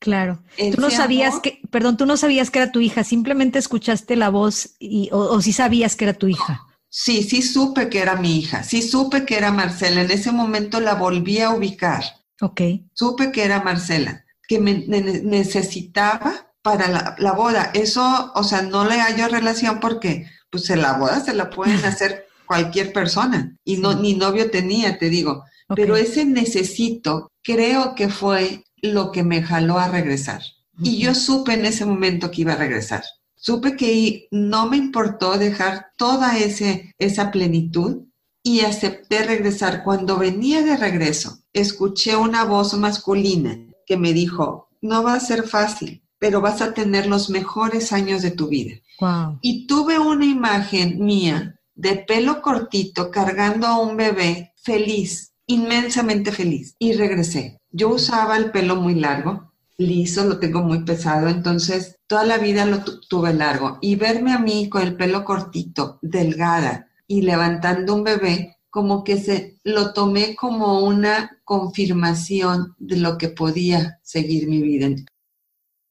Claro. 0.00 0.40
tú 0.56 0.80
no 0.80 0.90
sabías 0.90 1.40
que, 1.40 1.60
perdón, 1.70 1.96
tú 1.96 2.06
no 2.06 2.16
sabías 2.16 2.50
que 2.50 2.60
era 2.60 2.70
tu 2.70 2.80
hija, 2.80 3.02
simplemente 3.02 3.58
escuchaste 3.58 4.14
la 4.16 4.28
voz 4.28 4.76
y, 4.78 5.08
o, 5.12 5.18
o 5.18 5.40
sí 5.40 5.52
sabías 5.52 5.96
que 5.96 6.04
era 6.04 6.14
tu 6.14 6.28
hija. 6.28 6.62
Sí, 6.90 7.22
sí 7.22 7.42
supe 7.42 7.88
que 7.88 8.00
era 8.00 8.16
mi 8.16 8.38
hija, 8.38 8.62
sí 8.62 8.82
supe 8.82 9.24
que 9.24 9.36
era 9.36 9.52
Marcela. 9.52 10.02
En 10.02 10.10
ese 10.10 10.32
momento 10.32 10.80
la 10.80 10.94
volví 10.94 11.40
a 11.40 11.50
ubicar. 11.50 12.04
Ok. 12.40 12.60
Supe 12.94 13.32
que 13.32 13.44
era 13.44 13.62
Marcela, 13.62 14.24
que 14.46 14.58
me 14.58 14.74
necesitaba 14.74 16.52
para 16.62 16.88
la, 16.88 17.16
la, 17.18 17.32
boda. 17.32 17.70
Eso, 17.74 18.32
o 18.34 18.42
sea, 18.42 18.62
no 18.62 18.84
le 18.84 19.00
hallo 19.00 19.28
relación 19.28 19.80
porque, 19.80 20.26
pues, 20.50 20.70
en 20.70 20.82
la 20.82 20.94
boda 20.94 21.20
se 21.20 21.34
la 21.34 21.50
pueden 21.50 21.84
hacer 21.84 22.26
cualquier 22.46 22.92
persona 22.92 23.56
y 23.64 23.76
no, 23.76 23.94
ni 23.94 24.14
novio 24.14 24.50
tenía, 24.50 24.98
te 24.98 25.10
digo. 25.10 25.44
Pero 25.74 25.96
ese 25.96 26.24
necesito 26.24 27.30
creo 27.42 27.94
que 27.94 28.08
fue 28.08 28.64
lo 28.80 29.12
que 29.12 29.22
me 29.22 29.42
jaló 29.42 29.78
a 29.78 29.88
regresar. 29.88 30.42
Y 30.80 30.98
yo 30.98 31.14
supe 31.14 31.54
en 31.54 31.66
ese 31.66 31.84
momento 31.84 32.30
que 32.30 32.42
iba 32.42 32.52
a 32.54 32.56
regresar. 32.56 33.02
Supe 33.40 33.76
que 33.76 34.28
no 34.30 34.68
me 34.68 34.76
importó 34.76 35.38
dejar 35.38 35.92
toda 35.96 36.38
ese, 36.38 36.94
esa 36.98 37.30
plenitud 37.30 38.04
y 38.42 38.60
acepté 38.60 39.22
regresar. 39.24 39.84
Cuando 39.84 40.18
venía 40.18 40.62
de 40.62 40.76
regreso, 40.76 41.38
escuché 41.52 42.16
una 42.16 42.44
voz 42.44 42.74
masculina 42.74 43.58
que 43.86 43.96
me 43.96 44.12
dijo, 44.12 44.68
no 44.80 45.02
va 45.02 45.14
a 45.14 45.20
ser 45.20 45.46
fácil, 45.46 46.02
pero 46.18 46.40
vas 46.40 46.60
a 46.60 46.74
tener 46.74 47.06
los 47.06 47.30
mejores 47.30 47.92
años 47.92 48.22
de 48.22 48.30
tu 48.30 48.48
vida. 48.48 48.74
Wow. 49.00 49.38
Y 49.42 49.66
tuve 49.66 49.98
una 49.98 50.24
imagen 50.24 51.04
mía 51.04 51.60
de 51.74 51.96
pelo 51.96 52.42
cortito 52.42 53.10
cargando 53.10 53.66
a 53.66 53.78
un 53.78 53.96
bebé 53.96 54.52
feliz, 54.62 55.32
inmensamente 55.46 56.32
feliz. 56.32 56.74
Y 56.78 56.92
regresé. 56.94 57.60
Yo 57.70 57.90
usaba 57.90 58.36
el 58.36 58.50
pelo 58.50 58.76
muy 58.76 58.94
largo, 58.94 59.52
liso, 59.78 60.24
lo 60.24 60.38
tengo 60.38 60.62
muy 60.62 60.84
pesado, 60.84 61.28
entonces 61.28 61.96
toda 62.06 62.24
la 62.24 62.38
vida 62.38 62.66
lo 62.66 62.82
tuve 63.08 63.32
largo. 63.32 63.78
Y 63.80 63.96
verme 63.96 64.32
a 64.32 64.38
mí 64.38 64.68
con 64.68 64.82
el 64.82 64.96
pelo 64.96 65.24
cortito, 65.24 65.98
delgada 66.02 66.88
y 67.06 67.22
levantando 67.22 67.94
un 67.94 68.04
bebé, 68.04 68.58
como 68.68 69.02
que 69.02 69.16
se 69.16 69.58
lo 69.64 69.92
tomé 69.92 70.36
como 70.36 70.80
una 70.80 71.38
confirmación 71.44 72.74
de 72.78 72.96
lo 72.98 73.16
que 73.16 73.28
podía 73.28 73.98
seguir 74.02 74.48
mi 74.48 74.60
vida. 74.60 74.88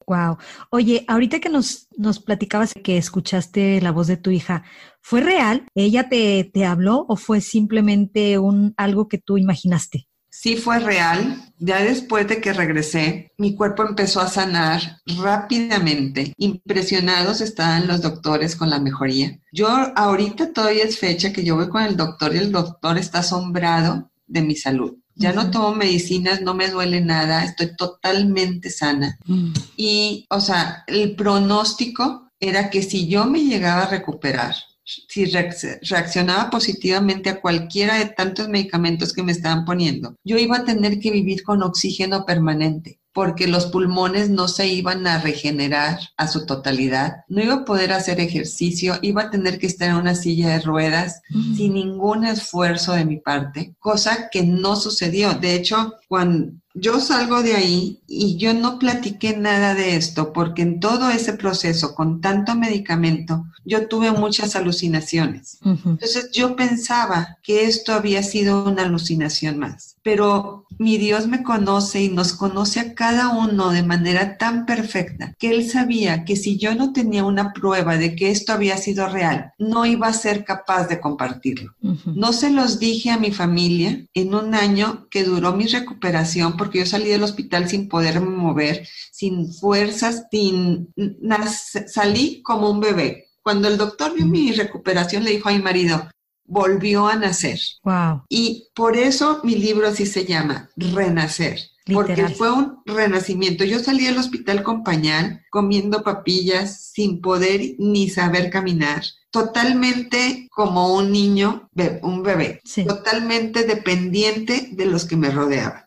Wow. 0.06 0.38
Oye, 0.70 1.03
ahorita 1.08 1.39
que 1.39 1.50
nos, 1.50 1.88
nos 1.98 2.20
platicabas 2.20 2.74
que 2.74 2.98
escuchaste 2.98 3.82
la 3.82 3.91
voz 3.91 4.08
de 4.08 4.15
tu 4.15 4.32
hija, 4.32 4.63
¿fue 5.01 5.20
real? 5.20 5.67
¿Ella 5.75 6.08
te, 6.08 6.50
te 6.53 6.65
habló 6.65 7.06
o 7.10 7.17
fue 7.17 7.41
simplemente 7.41 8.39
un 8.39 8.74
algo 8.77 9.10
que 9.10 9.17
tú 9.17 9.38
imaginaste? 9.38 10.07
Sí 10.39 10.56
fue 10.56 10.77
real. 10.77 11.44
Ya 11.58 11.82
después 11.82 12.27
de 12.27 12.39
que 12.39 12.53
regresé, 12.53 13.32
mi 13.39 13.56
cuerpo 13.56 13.82
empezó 13.82 14.22
a 14.22 14.27
sanar 14.27 15.01
rápidamente. 15.17 16.32
Impresionados 16.38 17.41
estaban 17.41 17.88
los 17.88 18.03
doctores 18.03 18.56
con 18.56 18.70
la 18.70 18.79
mejoría. 18.79 19.39
Yo 19.51 19.67
ahorita 19.67 20.53
todavía 20.53 20.84
es 20.84 21.00
fecha 21.00 21.34
que 21.34 21.44
yo 21.44 21.56
voy 21.56 21.70
con 21.70 21.82
el 21.82 21.98
doctor 21.98 22.36
y 22.36 22.38
el 22.38 22.51
doctor 22.51 23.00
está 23.00 23.20
asombrado 23.20 24.12
de 24.27 24.44
mi 24.44 24.56
salud. 24.56 24.94
Ya 25.15 25.34
no 25.34 25.50
tomo 25.50 25.74
medicinas, 25.74 26.41
no 26.41 26.53
me 26.53 26.70
duele 26.70 27.01
nada, 27.01 27.44
estoy 27.44 27.75
totalmente 27.75 28.70
sana. 28.70 29.17
Mm. 29.25 29.53
Y, 29.75 30.27
o 30.29 30.39
sea, 30.39 30.84
el 30.86 31.15
pronóstico 31.15 32.29
era 32.39 32.70
que 32.70 32.84
si 32.84 33.08
yo 33.08 33.25
me 33.25 33.44
llegaba 33.44 33.84
a 33.84 33.89
recuperar, 33.89 34.53
si 34.88 35.25
reacc- 35.25 35.79
reaccionaba 35.89 36.50
positivamente 36.50 37.29
a 37.29 37.41
cualquiera 37.41 37.96
de 38.00 38.06
tantos 38.06 38.48
medicamentos 38.48 39.13
que 39.13 39.24
me 39.24 39.34
estaban 39.34 39.65
poniendo, 39.65 40.15
yo 40.24 40.38
iba 40.38 40.58
a 40.58 40.65
tener 40.65 41.00
que 41.00 41.12
vivir 41.12 41.44
con 41.44 41.62
oxígeno 41.62 42.25
permanente 42.25 43.00
porque 43.17 43.48
los 43.48 43.65
pulmones 43.65 44.29
no 44.29 44.48
se 44.48 44.67
iban 44.67 45.08
a 45.08 45.20
regenerar 45.20 45.98
a 46.17 46.27
su 46.27 46.46
totalidad, 46.46 47.24
no 47.27 47.41
iba 47.41 47.56
a 47.56 47.65
poder 47.65 47.91
hacer 47.91 48.20
ejercicio, 48.20 49.00
iba 49.01 49.24
a 49.24 49.29
tener 49.32 49.58
que 49.58 49.65
estar 49.65 49.89
en 49.89 49.96
una 49.96 50.13
silla 50.13 50.50
de 50.50 50.60
ruedas 50.60 51.22
sin 51.56 51.74
ningún 51.74 52.25
esfuerzo 52.25 52.94
de 52.94 53.06
mi 53.06 53.17
parte, 53.17 53.74
cosa 53.79 54.29
que 54.32 54.44
no 54.44 54.75
sucedió. 54.75 55.34
De 55.34 55.56
hecho, 55.56 55.96
cuando 56.08 56.53
yo 56.79 57.00
salgo 57.00 57.43
de 57.43 57.55
ahí 57.55 58.00
y 58.07 58.38
yo 58.38 58.53
no 58.53 58.79
platiqué 58.79 59.36
nada 59.36 59.74
de 59.74 59.96
esto, 59.96 60.34
porque 60.34 60.62
en 60.62 60.79
todo 60.79 61.10
ese 61.10 61.34
proceso, 61.34 61.96
con 61.96 62.22
tanto 62.22 62.55
medicamento, 62.55 63.46
yo 63.65 63.88
tuve 63.88 64.12
muchas 64.12 64.55
alucinaciones. 64.55 65.60
Entonces 65.63 66.31
yo 66.31 66.55
pensaba 66.55 67.38
que 67.43 67.65
esto 67.65 67.93
había 67.93 68.24
sido 68.24 68.63
una 68.63 68.84
alucinación 68.84 69.60
más, 69.60 69.97
pero 70.08 70.66
mi 70.80 70.98
Dios 70.98 71.28
me 71.28 71.44
conoce 71.44 72.02
y 72.02 72.08
nos 72.08 72.32
conoce 72.32 72.80
a 72.80 72.94
cada 72.96 73.28
uno 73.28 73.72
de 73.72 73.84
manera 73.84 74.38
tan 74.38 74.66
perfecta 74.66 75.34
que 75.38 75.50
Él 75.50 75.70
sabía 75.70 76.24
que 76.24 76.38
si 76.38 76.58
yo 76.58 76.76
no 76.76 76.94
tenía 76.94 77.26
una 77.26 77.52
prueba 77.52 77.98
de 77.98 78.16
que 78.16 78.32
esto 78.32 78.54
había 78.54 78.78
sido 78.78 79.10
real, 79.10 79.52
no 79.58 79.86
iba 79.86 80.08
a 80.08 80.14
ser 80.14 80.46
capaz 80.46 80.88
de 80.88 81.02
compartirlo. 81.02 81.76
No 82.06 82.32
se 82.32 82.52
los 82.52 82.80
dije 82.80 83.12
a 83.12 83.18
mi 83.18 83.34
familia 83.34 84.06
en 84.14 84.34
un 84.34 84.56
año 84.56 85.10
que 85.12 85.26
duró 85.26 85.52
mi 85.52 85.68
recuperación 85.68 86.56
porque 86.56 86.80
yo 86.80 86.86
salí 86.86 87.10
del 87.10 87.24
hospital 87.24 87.68
sin 87.68 87.90
poderme 87.90 88.30
mover, 88.30 88.88
sin 89.12 89.52
fuerzas, 89.52 90.28
sin 90.32 90.88
nada, 91.20 91.48
salí 91.50 92.42
como 92.44 92.72
un 92.72 92.80
bebé. 92.80 93.26
Cuando 93.43 93.67
el 93.67 93.76
doctor 93.76 94.13
vio 94.15 94.26
mi 94.26 94.54
recuperación 94.54 95.26
le 95.26 95.32
dijo 95.32 95.50
a 95.50 95.52
mi 95.52 95.62
marido, 95.62 96.08
volvió 96.47 97.07
a 97.07 97.15
nacer. 97.15 97.60
Wow. 97.83 98.23
Y 98.29 98.67
por 98.73 98.97
eso 98.97 99.41
mi 99.43 99.55
libro 99.55 99.88
así 99.88 100.05
se 100.05 100.25
llama, 100.25 100.69
Renacer. 100.75 101.60
Porque 101.93 102.27
fue 102.27 102.51
un 102.51 102.79
renacimiento. 102.86 103.63
Yo 103.63 103.79
salí 103.79 104.05
del 104.05 104.17
hospital 104.17 104.62
con 104.62 104.83
pañal, 104.83 105.41
comiendo 105.49 106.03
papillas, 106.03 106.91
sin 106.93 107.21
poder 107.21 107.62
ni 107.79 108.10
saber 108.10 108.49
caminar, 108.49 109.03
totalmente 109.31 110.47
como 110.51 110.95
un 110.95 111.12
niño, 111.12 111.69
un 112.01 112.23
bebé, 112.23 112.60
Sí. 112.65 112.86
totalmente 112.86 113.63
dependiente 113.63 114.69
de 114.73 114.86
los 114.86 115.05
que 115.05 115.15
me 115.15 115.29
rodeaban. 115.29 115.83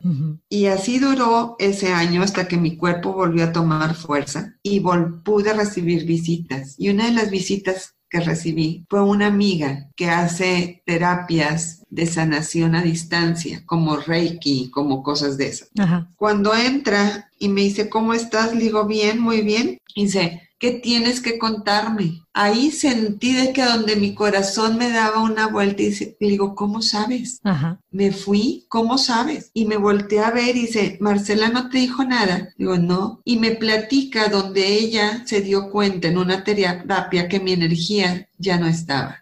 Y 0.48 0.66
así 0.66 0.98
duró 0.98 1.56
ese 1.58 1.92
año 1.92 2.22
hasta 2.22 2.48
que 2.48 2.56
mi 2.56 2.76
cuerpo 2.76 3.12
volvió 3.12 3.44
a 3.44 3.52
tomar 3.52 3.94
fuerza 3.94 4.54
y 4.62 4.80
pude 5.24 5.52
recibir 5.52 6.04
visitas. 6.06 6.76
Y 6.78 6.88
una 6.88 7.06
de 7.06 7.12
las 7.12 7.30
visitas 7.30 7.94
que 8.10 8.20
recibí 8.20 8.84
fue 8.90 9.02
una 9.02 9.26
amiga 9.26 9.88
que 9.96 10.10
hace 10.10 10.82
terapias 10.84 11.79
de 11.90 12.06
sanación 12.06 12.74
a 12.74 12.82
distancia, 12.82 13.62
como 13.66 13.96
Reiki, 13.96 14.70
como 14.70 15.02
cosas 15.02 15.36
de 15.36 15.48
esas. 15.48 15.70
Ajá. 15.78 16.08
Cuando 16.16 16.54
entra 16.54 17.28
y 17.38 17.48
me 17.48 17.62
dice, 17.62 17.88
¿cómo 17.88 18.14
estás? 18.14 18.54
Le 18.54 18.62
digo, 18.64 18.86
bien, 18.86 19.18
muy 19.20 19.42
bien. 19.42 19.78
Y 19.94 20.04
dice, 20.04 20.42
¿qué 20.58 20.72
tienes 20.72 21.20
que 21.20 21.38
contarme? 21.38 22.22
Ahí 22.32 22.70
sentí 22.70 23.32
de 23.34 23.52
que 23.52 23.64
donde 23.64 23.96
mi 23.96 24.14
corazón 24.14 24.76
me 24.78 24.90
daba 24.90 25.20
una 25.22 25.48
vuelta 25.48 25.82
y 25.82 25.86
dice- 25.86 26.16
le 26.20 26.28
digo, 26.28 26.54
¿cómo 26.54 26.80
sabes? 26.80 27.40
Ajá. 27.42 27.80
Me 27.90 28.12
fui, 28.12 28.66
¿cómo 28.68 28.96
sabes? 28.98 29.50
Y 29.52 29.64
me 29.64 29.76
volteé 29.78 30.20
a 30.20 30.30
ver 30.30 30.54
y 30.56 30.60
dice, 30.66 30.96
Marcela 31.00 31.48
no 31.48 31.70
te 31.70 31.78
dijo 31.78 32.04
nada. 32.04 32.50
Digo, 32.56 32.76
no. 32.76 33.20
Y 33.24 33.38
me 33.38 33.52
platica 33.52 34.28
donde 34.28 34.66
ella 34.78 35.24
se 35.26 35.40
dio 35.40 35.70
cuenta 35.70 36.06
en 36.08 36.18
una 36.18 36.44
terapia 36.44 37.28
que 37.28 37.40
mi 37.40 37.52
energía 37.52 38.28
ya 38.38 38.58
no 38.58 38.68
estaba, 38.68 39.19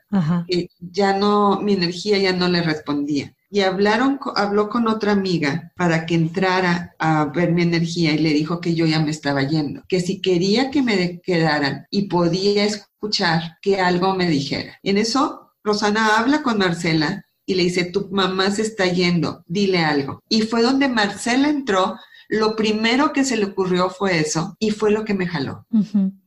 Ya 0.78 1.16
no, 1.16 1.60
mi 1.60 1.74
energía 1.74 2.18
ya 2.18 2.32
no 2.32 2.48
le 2.48 2.62
respondía. 2.62 3.34
Y 3.50 3.60
hablaron, 3.60 4.20
habló 4.36 4.68
con 4.68 4.88
otra 4.88 5.12
amiga 5.12 5.72
para 5.76 6.04
que 6.04 6.14
entrara 6.14 6.94
a 6.98 7.26
ver 7.26 7.52
mi 7.52 7.62
energía 7.62 8.12
y 8.12 8.18
le 8.18 8.30
dijo 8.30 8.60
que 8.60 8.74
yo 8.74 8.84
ya 8.84 9.00
me 9.00 9.10
estaba 9.10 9.42
yendo, 9.42 9.84
que 9.88 10.00
si 10.00 10.20
quería 10.20 10.70
que 10.70 10.82
me 10.82 11.20
quedaran 11.20 11.86
y 11.90 12.08
podía 12.08 12.64
escuchar 12.64 13.58
que 13.62 13.80
algo 13.80 14.14
me 14.14 14.28
dijera. 14.28 14.78
En 14.82 14.98
eso, 14.98 15.52
Rosana 15.64 16.18
habla 16.18 16.42
con 16.42 16.58
Marcela 16.58 17.24
y 17.46 17.54
le 17.54 17.62
dice, 17.62 17.86
tu 17.86 18.08
mamá 18.10 18.50
se 18.50 18.60
está 18.60 18.84
yendo, 18.86 19.42
dile 19.46 19.78
algo. 19.78 20.22
Y 20.28 20.42
fue 20.42 20.60
donde 20.60 20.88
Marcela 20.88 21.48
entró, 21.48 21.96
lo 22.28 22.56
primero 22.56 23.12
que 23.12 23.24
se 23.24 23.36
le 23.36 23.46
ocurrió 23.46 23.90
fue 23.90 24.20
eso 24.20 24.54
y 24.58 24.70
fue 24.70 24.90
lo 24.90 25.04
que 25.04 25.14
me 25.14 25.26
jaló. 25.26 25.66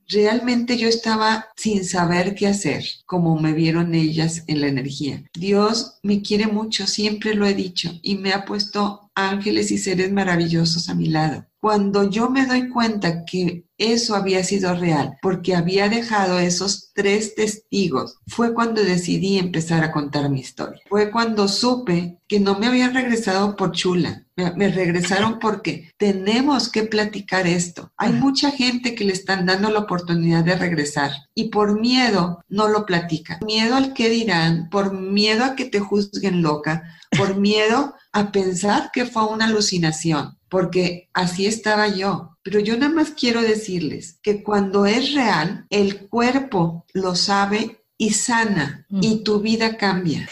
Realmente 0.07 0.77
yo 0.77 0.89
estaba 0.89 1.45
sin 1.55 1.85
saber 1.85 2.35
qué 2.35 2.47
hacer, 2.47 2.83
como 3.05 3.39
me 3.39 3.53
vieron 3.53 3.95
ellas 3.95 4.43
en 4.47 4.59
la 4.59 4.67
energía. 4.67 5.23
Dios 5.33 5.99
me 6.03 6.21
quiere 6.21 6.47
mucho, 6.47 6.85
siempre 6.85 7.33
lo 7.33 7.45
he 7.45 7.53
dicho, 7.53 7.91
y 8.01 8.17
me 8.17 8.33
ha 8.33 8.43
puesto 8.43 9.09
ángeles 9.15 9.71
y 9.71 9.77
seres 9.77 10.11
maravillosos 10.11 10.89
a 10.89 10.95
mi 10.95 11.07
lado. 11.07 11.45
Cuando 11.61 12.09
yo 12.09 12.29
me 12.29 12.45
doy 12.45 12.69
cuenta 12.69 13.23
que 13.23 13.65
eso 13.81 14.15
había 14.15 14.43
sido 14.43 14.75
real, 14.75 15.17
porque 15.21 15.55
había 15.55 15.89
dejado 15.89 16.39
esos 16.39 16.91
tres 16.93 17.35
testigos, 17.35 18.17
fue 18.27 18.53
cuando 18.53 18.83
decidí 18.83 19.37
empezar 19.37 19.83
a 19.83 19.91
contar 19.91 20.29
mi 20.29 20.39
historia. 20.39 20.81
Fue 20.87 21.09
cuando 21.09 21.47
supe 21.47 22.19
que 22.27 22.39
no 22.39 22.59
me 22.59 22.67
habían 22.67 22.93
regresado 22.93 23.55
por 23.55 23.71
chula, 23.71 24.25
me, 24.35 24.69
regresaron 24.69 25.39
porque 25.39 25.91
tenemos 25.97 26.69
que 26.69 26.83
platicar 26.83 27.47
esto. 27.47 27.91
Hay 27.97 28.13
mucha 28.13 28.51
gente 28.51 28.95
que 28.95 29.03
le 29.03 29.13
están 29.13 29.45
dando 29.45 29.69
la 29.69 29.79
oportunidad 29.79 30.43
de 30.43 30.55
regresar 30.55 31.11
y 31.35 31.49
por 31.49 31.79
miedo 31.79 32.43
no 32.49 32.67
lo 32.67 32.85
platican. 32.85 33.39
Miedo 33.45 33.75
al 33.75 33.93
que 33.93 34.09
dirán, 34.09 34.69
por 34.69 34.93
miedo 34.93 35.43
a 35.43 35.55
que 35.55 35.65
te 35.65 35.79
juzguen 35.79 36.41
loca, 36.41 36.83
por 37.17 37.35
miedo 37.35 37.93
a 38.13 38.31
pensar 38.31 38.91
que 38.93 39.05
fue 39.05 39.25
una 39.25 39.45
alucinación, 39.45 40.37
porque 40.51 41.09
así 41.13 41.45
estaba 41.47 41.87
yo. 41.87 42.37
Pero 42.43 42.59
yo 42.59 42.75
nada 42.77 42.93
más 42.93 43.11
quiero 43.11 43.41
decirles 43.41 44.19
que 44.21 44.43
cuando 44.43 44.85
es 44.85 45.13
real, 45.13 45.65
el 45.69 46.09
cuerpo 46.09 46.85
lo 46.93 47.15
sabe 47.15 47.83
y 47.97 48.11
sana 48.11 48.85
Mm. 48.89 48.99
y 49.01 49.23
tu 49.23 49.39
vida 49.39 49.77
cambia. 49.77 50.27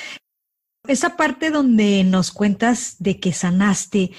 Esa 0.87 1.15
parte 1.15 1.51
donde 1.51 2.03
nos 2.03 2.31
cuentas 2.31 2.97
de 2.99 3.19
que 3.21 3.31
sanaste, 3.31 4.11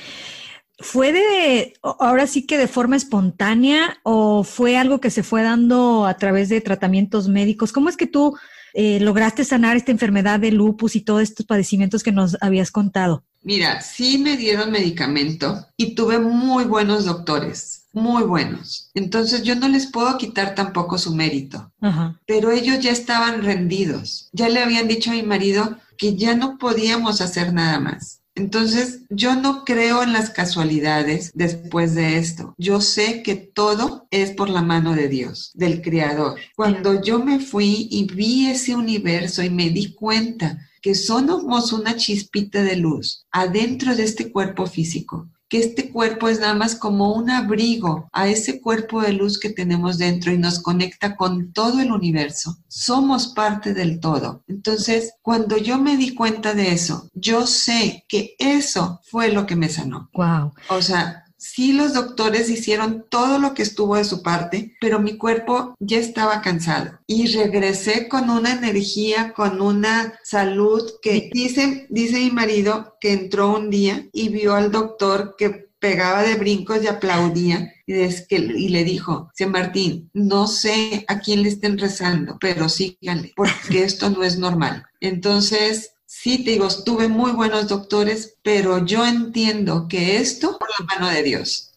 ¿fue 0.79 1.13
de, 1.13 1.75
ahora 1.83 2.27
sí 2.27 2.47
que 2.47 2.57
de 2.57 2.69
forma 2.69 2.97
espontánea 2.97 3.99
o 4.03 4.43
fue 4.43 4.79
algo 4.79 5.01
que 5.01 5.11
se 5.11 5.23
fue 5.23 5.43
dando 5.43 6.07
a 6.07 6.17
través 6.17 6.49
de 6.49 6.63
tratamientos 6.63 7.29
médicos? 7.29 7.73
¿Cómo 7.73 7.91
es 7.91 7.99
que 7.99 8.07
tú 8.07 8.39
eh, 8.73 9.01
lograste 9.01 9.45
sanar 9.45 9.77
esta 9.77 9.93
enfermedad 9.93 10.41
de 10.41 10.53
lupus 10.53 10.97
y 10.97 11.03
todos 11.03 11.23
estos 11.23 11.45
padecimientos 11.45 12.03
que 12.03 12.13
nos 12.13 12.39
habías 12.41 12.71
contado? 12.71 13.25
Mira, 13.43 13.81
sí 13.81 14.19
me 14.19 14.37
dieron 14.37 14.71
medicamento 14.71 15.67
y 15.77 15.95
tuve 15.95 16.19
muy 16.19 16.65
buenos 16.65 17.07
doctores, 17.07 17.87
muy 17.93 18.23
buenos. 18.23 18.91
Entonces 18.95 19.43
yo 19.43 19.55
no 19.57 19.69
les 19.69 19.87
puedo 19.87 20.19
quitar 20.19 20.55
tampoco 20.55 20.99
su 20.99 21.15
mérito, 21.15 21.73
Ajá. 21.81 22.21
pero 22.27 22.51
ellos 22.51 22.81
ya 22.81 22.91
estaban 22.91 23.43
rendidos. 23.43 24.29
Ya 24.33 24.49
le 24.49 24.63
habían 24.63 24.89
dicho 24.89 25.11
a 25.11 25.15
mi 25.15 25.23
marido 25.23 25.79
que 25.97 26.17
ya 26.17 26.35
no 26.35 26.59
podíamos 26.59 27.21
hacer 27.21 27.53
nada 27.53 27.81
más. 27.81 28.21
Entonces, 28.37 29.01
yo 29.11 29.35
no 29.35 29.65
creo 29.65 30.03
en 30.03 30.13
las 30.13 30.31
casualidades 30.31 31.33
después 31.35 31.95
de 31.95 32.17
esto. 32.17 32.55
Yo 32.57 32.81
sé 32.81 33.23
que 33.23 33.35
todo 33.35 34.07
es 34.11 34.31
por 34.31 34.49
la 34.49 34.63
mano 34.63 34.95
de 34.95 35.09
Dios, 35.09 35.51
del 35.55 35.83
Creador. 35.83 36.39
Cuando 36.57 37.03
yo 37.03 37.19
me 37.19 37.41
fui 37.41 37.89
y 37.91 38.05
vi 38.05 38.47
ese 38.47 38.75
universo 38.77 39.43
y 39.43 39.51
me 39.51 39.69
di 39.71 39.93
cuenta 39.93 40.70
que 40.81 40.95
somos 40.95 41.73
una 41.73 41.97
chispita 41.97 42.63
de 42.63 42.77
luz 42.77 43.27
adentro 43.31 43.95
de 43.95 44.05
este 44.05 44.31
cuerpo 44.33 44.67
físico 44.67 45.29
que 45.51 45.59
este 45.59 45.91
cuerpo 45.91 46.29
es 46.29 46.39
nada 46.39 46.55
más 46.55 46.77
como 46.77 47.13
un 47.13 47.29
abrigo 47.29 48.09
a 48.13 48.29
ese 48.29 48.61
cuerpo 48.61 49.03
de 49.03 49.13
luz 49.13 49.39
que 49.39 49.51
tenemos 49.51 49.99
dentro 49.99 50.33
y 50.33 50.39
nos 50.39 50.61
conecta 50.61 51.17
con 51.17 51.53
todo 51.53 51.81
el 51.81 51.91
universo. 51.91 52.57
Somos 52.69 53.27
parte 53.27 53.75
del 53.75 53.99
todo. 53.99 54.45
Entonces, 54.47 55.15
cuando 55.23 55.57
yo 55.57 55.77
me 55.79 55.97
di 55.97 56.15
cuenta 56.15 56.55
de 56.55 56.71
eso, 56.71 57.09
yo 57.15 57.49
sé 57.49 58.05
que 58.09 58.37
eso 58.39 59.01
fue 59.03 59.33
lo 59.33 59.45
que 59.45 59.57
me 59.57 59.69
sanó. 59.69 60.09
Wow. 60.15 60.53
O 60.69 60.81
sea, 60.81 61.25
Sí, 61.41 61.73
los 61.73 61.95
doctores 61.95 62.51
hicieron 62.51 63.07
todo 63.09 63.39
lo 63.39 63.55
que 63.55 63.63
estuvo 63.63 63.97
de 63.97 64.05
su 64.05 64.23
parte, 64.23 64.77
pero 64.79 65.01
mi 65.01 65.17
cuerpo 65.17 65.75
ya 65.79 65.97
estaba 65.97 66.43
cansado 66.43 66.99
y 67.07 67.29
regresé 67.29 68.09
con 68.09 68.29
una 68.29 68.53
energía, 68.53 69.33
con 69.33 69.63
una 69.63 70.21
salud 70.23 70.83
que 71.01 71.31
dice, 71.33 71.87
dice 71.89 72.19
mi 72.19 72.31
marido 72.31 72.99
que 73.01 73.15
entró 73.15 73.57
un 73.57 73.71
día 73.71 74.07
y 74.13 74.29
vio 74.29 74.55
al 74.55 74.71
doctor 74.71 75.35
que 75.39 75.71
pegaba 75.79 76.23
de 76.23 76.35
brincos 76.35 76.83
y 76.83 76.89
aplaudía 76.89 77.73
y, 77.87 78.69
le 78.69 78.85
dijo, 78.85 79.31
sí, 79.35 79.47
Martín, 79.47 80.11
no 80.13 80.47
sé 80.47 81.07
a 81.09 81.21
quién 81.21 81.43
le 81.43 81.49
estén 81.49 81.79
rezando, 81.79 82.37
pero 82.39 82.69
síganle, 82.69 83.33
porque 83.35 83.83
esto 83.83 84.11
no 84.11 84.23
es 84.23 84.39
normal. 84.39 84.85
Entonces, 85.01 85.95
Sí, 86.23 86.45
te 86.45 86.51
digo, 86.51 86.69
tuve 86.85 87.09
muy 87.09 87.33
buenos 87.33 87.67
doctores, 87.67 88.37
pero 88.43 88.85
yo 88.85 89.07
entiendo 89.07 89.87
que 89.89 90.19
esto 90.19 90.59
por 90.59 90.69
la 90.79 90.85
mano 90.85 91.09
de 91.09 91.23
Dios. 91.23 91.73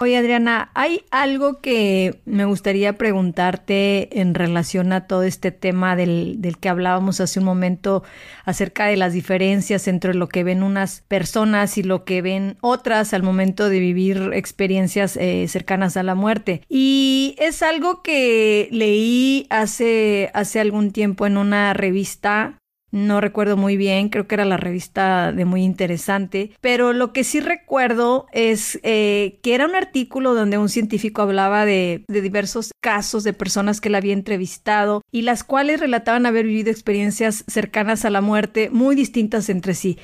Oye, 0.00 0.16
Adriana, 0.16 0.72
hay 0.74 1.04
algo 1.12 1.60
que 1.60 2.20
me 2.24 2.46
gustaría 2.46 2.98
preguntarte 2.98 4.20
en 4.20 4.34
relación 4.34 4.92
a 4.92 5.06
todo 5.06 5.22
este 5.22 5.52
tema 5.52 5.94
del, 5.94 6.40
del, 6.40 6.58
que 6.58 6.68
hablábamos 6.68 7.20
hace 7.20 7.38
un 7.38 7.44
momento 7.44 8.02
acerca 8.44 8.86
de 8.86 8.96
las 8.96 9.12
diferencias 9.12 9.86
entre 9.86 10.14
lo 10.14 10.26
que 10.26 10.42
ven 10.42 10.64
unas 10.64 11.02
personas 11.02 11.78
y 11.78 11.84
lo 11.84 12.04
que 12.04 12.22
ven 12.22 12.56
otras 12.62 13.14
al 13.14 13.22
momento 13.22 13.68
de 13.68 13.78
vivir 13.78 14.30
experiencias 14.32 15.16
eh, 15.16 15.46
cercanas 15.46 15.96
a 15.96 16.02
la 16.02 16.16
muerte. 16.16 16.62
Y 16.68 17.36
es 17.38 17.62
algo 17.62 18.02
que 18.02 18.68
leí 18.72 19.46
hace, 19.48 20.32
hace 20.34 20.58
algún 20.58 20.90
tiempo 20.90 21.24
en 21.24 21.36
una 21.36 21.72
revista 21.72 22.59
no 22.90 23.20
recuerdo 23.20 23.56
muy 23.56 23.76
bien, 23.76 24.08
creo 24.08 24.26
que 24.26 24.34
era 24.34 24.44
la 24.44 24.56
revista 24.56 25.32
de 25.32 25.44
muy 25.44 25.62
interesante, 25.62 26.52
pero 26.60 26.92
lo 26.92 27.12
que 27.12 27.24
sí 27.24 27.40
recuerdo 27.40 28.26
es 28.32 28.80
eh, 28.82 29.38
que 29.42 29.54
era 29.54 29.66
un 29.66 29.74
artículo 29.74 30.34
donde 30.34 30.58
un 30.58 30.68
científico 30.68 31.22
hablaba 31.22 31.64
de, 31.64 32.04
de 32.08 32.20
diversos 32.20 32.72
casos 32.80 33.24
de 33.24 33.32
personas 33.32 33.80
que 33.80 33.88
él 33.88 33.94
había 33.94 34.12
entrevistado 34.12 35.02
y 35.12 35.22
las 35.22 35.44
cuales 35.44 35.80
relataban 35.80 36.26
haber 36.26 36.46
vivido 36.46 36.70
experiencias 36.70 37.44
cercanas 37.46 38.04
a 38.04 38.10
la 38.10 38.20
muerte 38.20 38.70
muy 38.70 38.96
distintas 38.96 39.48
entre 39.48 39.74
sí. 39.74 39.98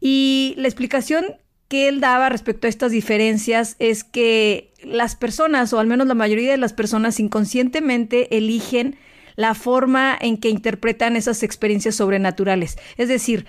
Y 0.00 0.54
la 0.56 0.68
explicación 0.68 1.24
que 1.68 1.88
él 1.88 2.00
daba 2.00 2.28
respecto 2.28 2.66
a 2.66 2.70
estas 2.70 2.92
diferencias 2.92 3.76
es 3.78 4.04
que 4.04 4.72
las 4.82 5.16
personas, 5.16 5.72
o 5.72 5.78
al 5.78 5.86
menos 5.86 6.06
la 6.06 6.14
mayoría 6.14 6.50
de 6.50 6.58
las 6.58 6.72
personas 6.74 7.18
inconscientemente 7.18 8.36
eligen 8.36 8.96
la 9.36 9.54
forma 9.54 10.16
en 10.20 10.36
que 10.36 10.48
interpretan 10.48 11.16
esas 11.16 11.42
experiencias 11.42 11.94
sobrenaturales. 11.94 12.76
Es 12.96 13.08
decir, 13.08 13.46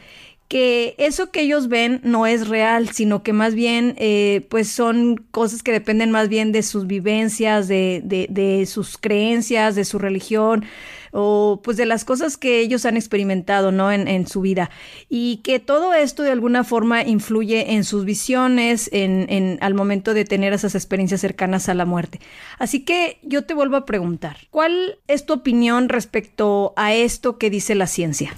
que 0.54 0.94
eso 1.00 1.32
que 1.32 1.42
ellos 1.42 1.68
ven 1.68 2.00
no 2.04 2.28
es 2.28 2.48
real, 2.48 2.90
sino 2.90 3.24
que 3.24 3.34
más 3.34 3.56
bien 3.56 3.96
eh, 3.98 4.46
pues 4.52 4.70
son 4.70 5.16
cosas 5.32 5.64
que 5.64 5.72
dependen 5.72 6.12
más 6.12 6.30
bien 6.30 6.52
de 6.52 6.62
sus 6.62 6.86
vivencias, 6.86 7.68
de, 7.68 8.04
de, 8.06 8.28
de 8.30 8.68
sus 8.68 9.00
creencias, 9.00 9.74
de 9.74 9.84
su 9.84 9.98
religión 9.98 10.64
o 11.12 11.60
pues 11.64 11.76
de 11.76 11.88
las 11.88 12.06
cosas 12.06 12.38
que 12.38 12.60
ellos 12.60 12.86
han 12.86 12.98
experimentado, 12.98 13.72
¿no? 13.72 13.92
En, 13.92 14.08
en, 14.08 14.28
su 14.28 14.42
vida. 14.42 14.70
Y 15.10 15.38
que 15.38 15.58
todo 15.58 15.92
esto 15.96 16.22
de 16.22 16.30
alguna 16.30 16.64
forma 16.64 17.02
influye 17.02 17.74
en 17.74 17.84
sus 17.84 18.06
visiones, 18.06 18.92
en, 18.94 19.26
en, 19.30 19.58
al 19.60 19.74
momento 19.74 20.14
de 20.14 20.24
tener 20.24 20.54
esas 20.54 20.76
experiencias 20.76 21.22
cercanas 21.22 21.68
a 21.68 21.74
la 21.74 21.86
muerte. 21.86 22.20
Así 22.60 22.86
que 22.86 23.18
yo 23.24 23.44
te 23.46 23.56
vuelvo 23.56 23.78
a 23.78 23.86
preguntar, 23.88 24.38
¿cuál 24.52 25.00
es 25.08 25.26
tu 25.26 25.34
opinión 25.34 25.90
respecto 25.90 26.74
a 26.76 26.94
esto 26.94 27.40
que 27.40 27.50
dice 27.50 27.74
la 27.74 27.88
ciencia? 27.88 28.36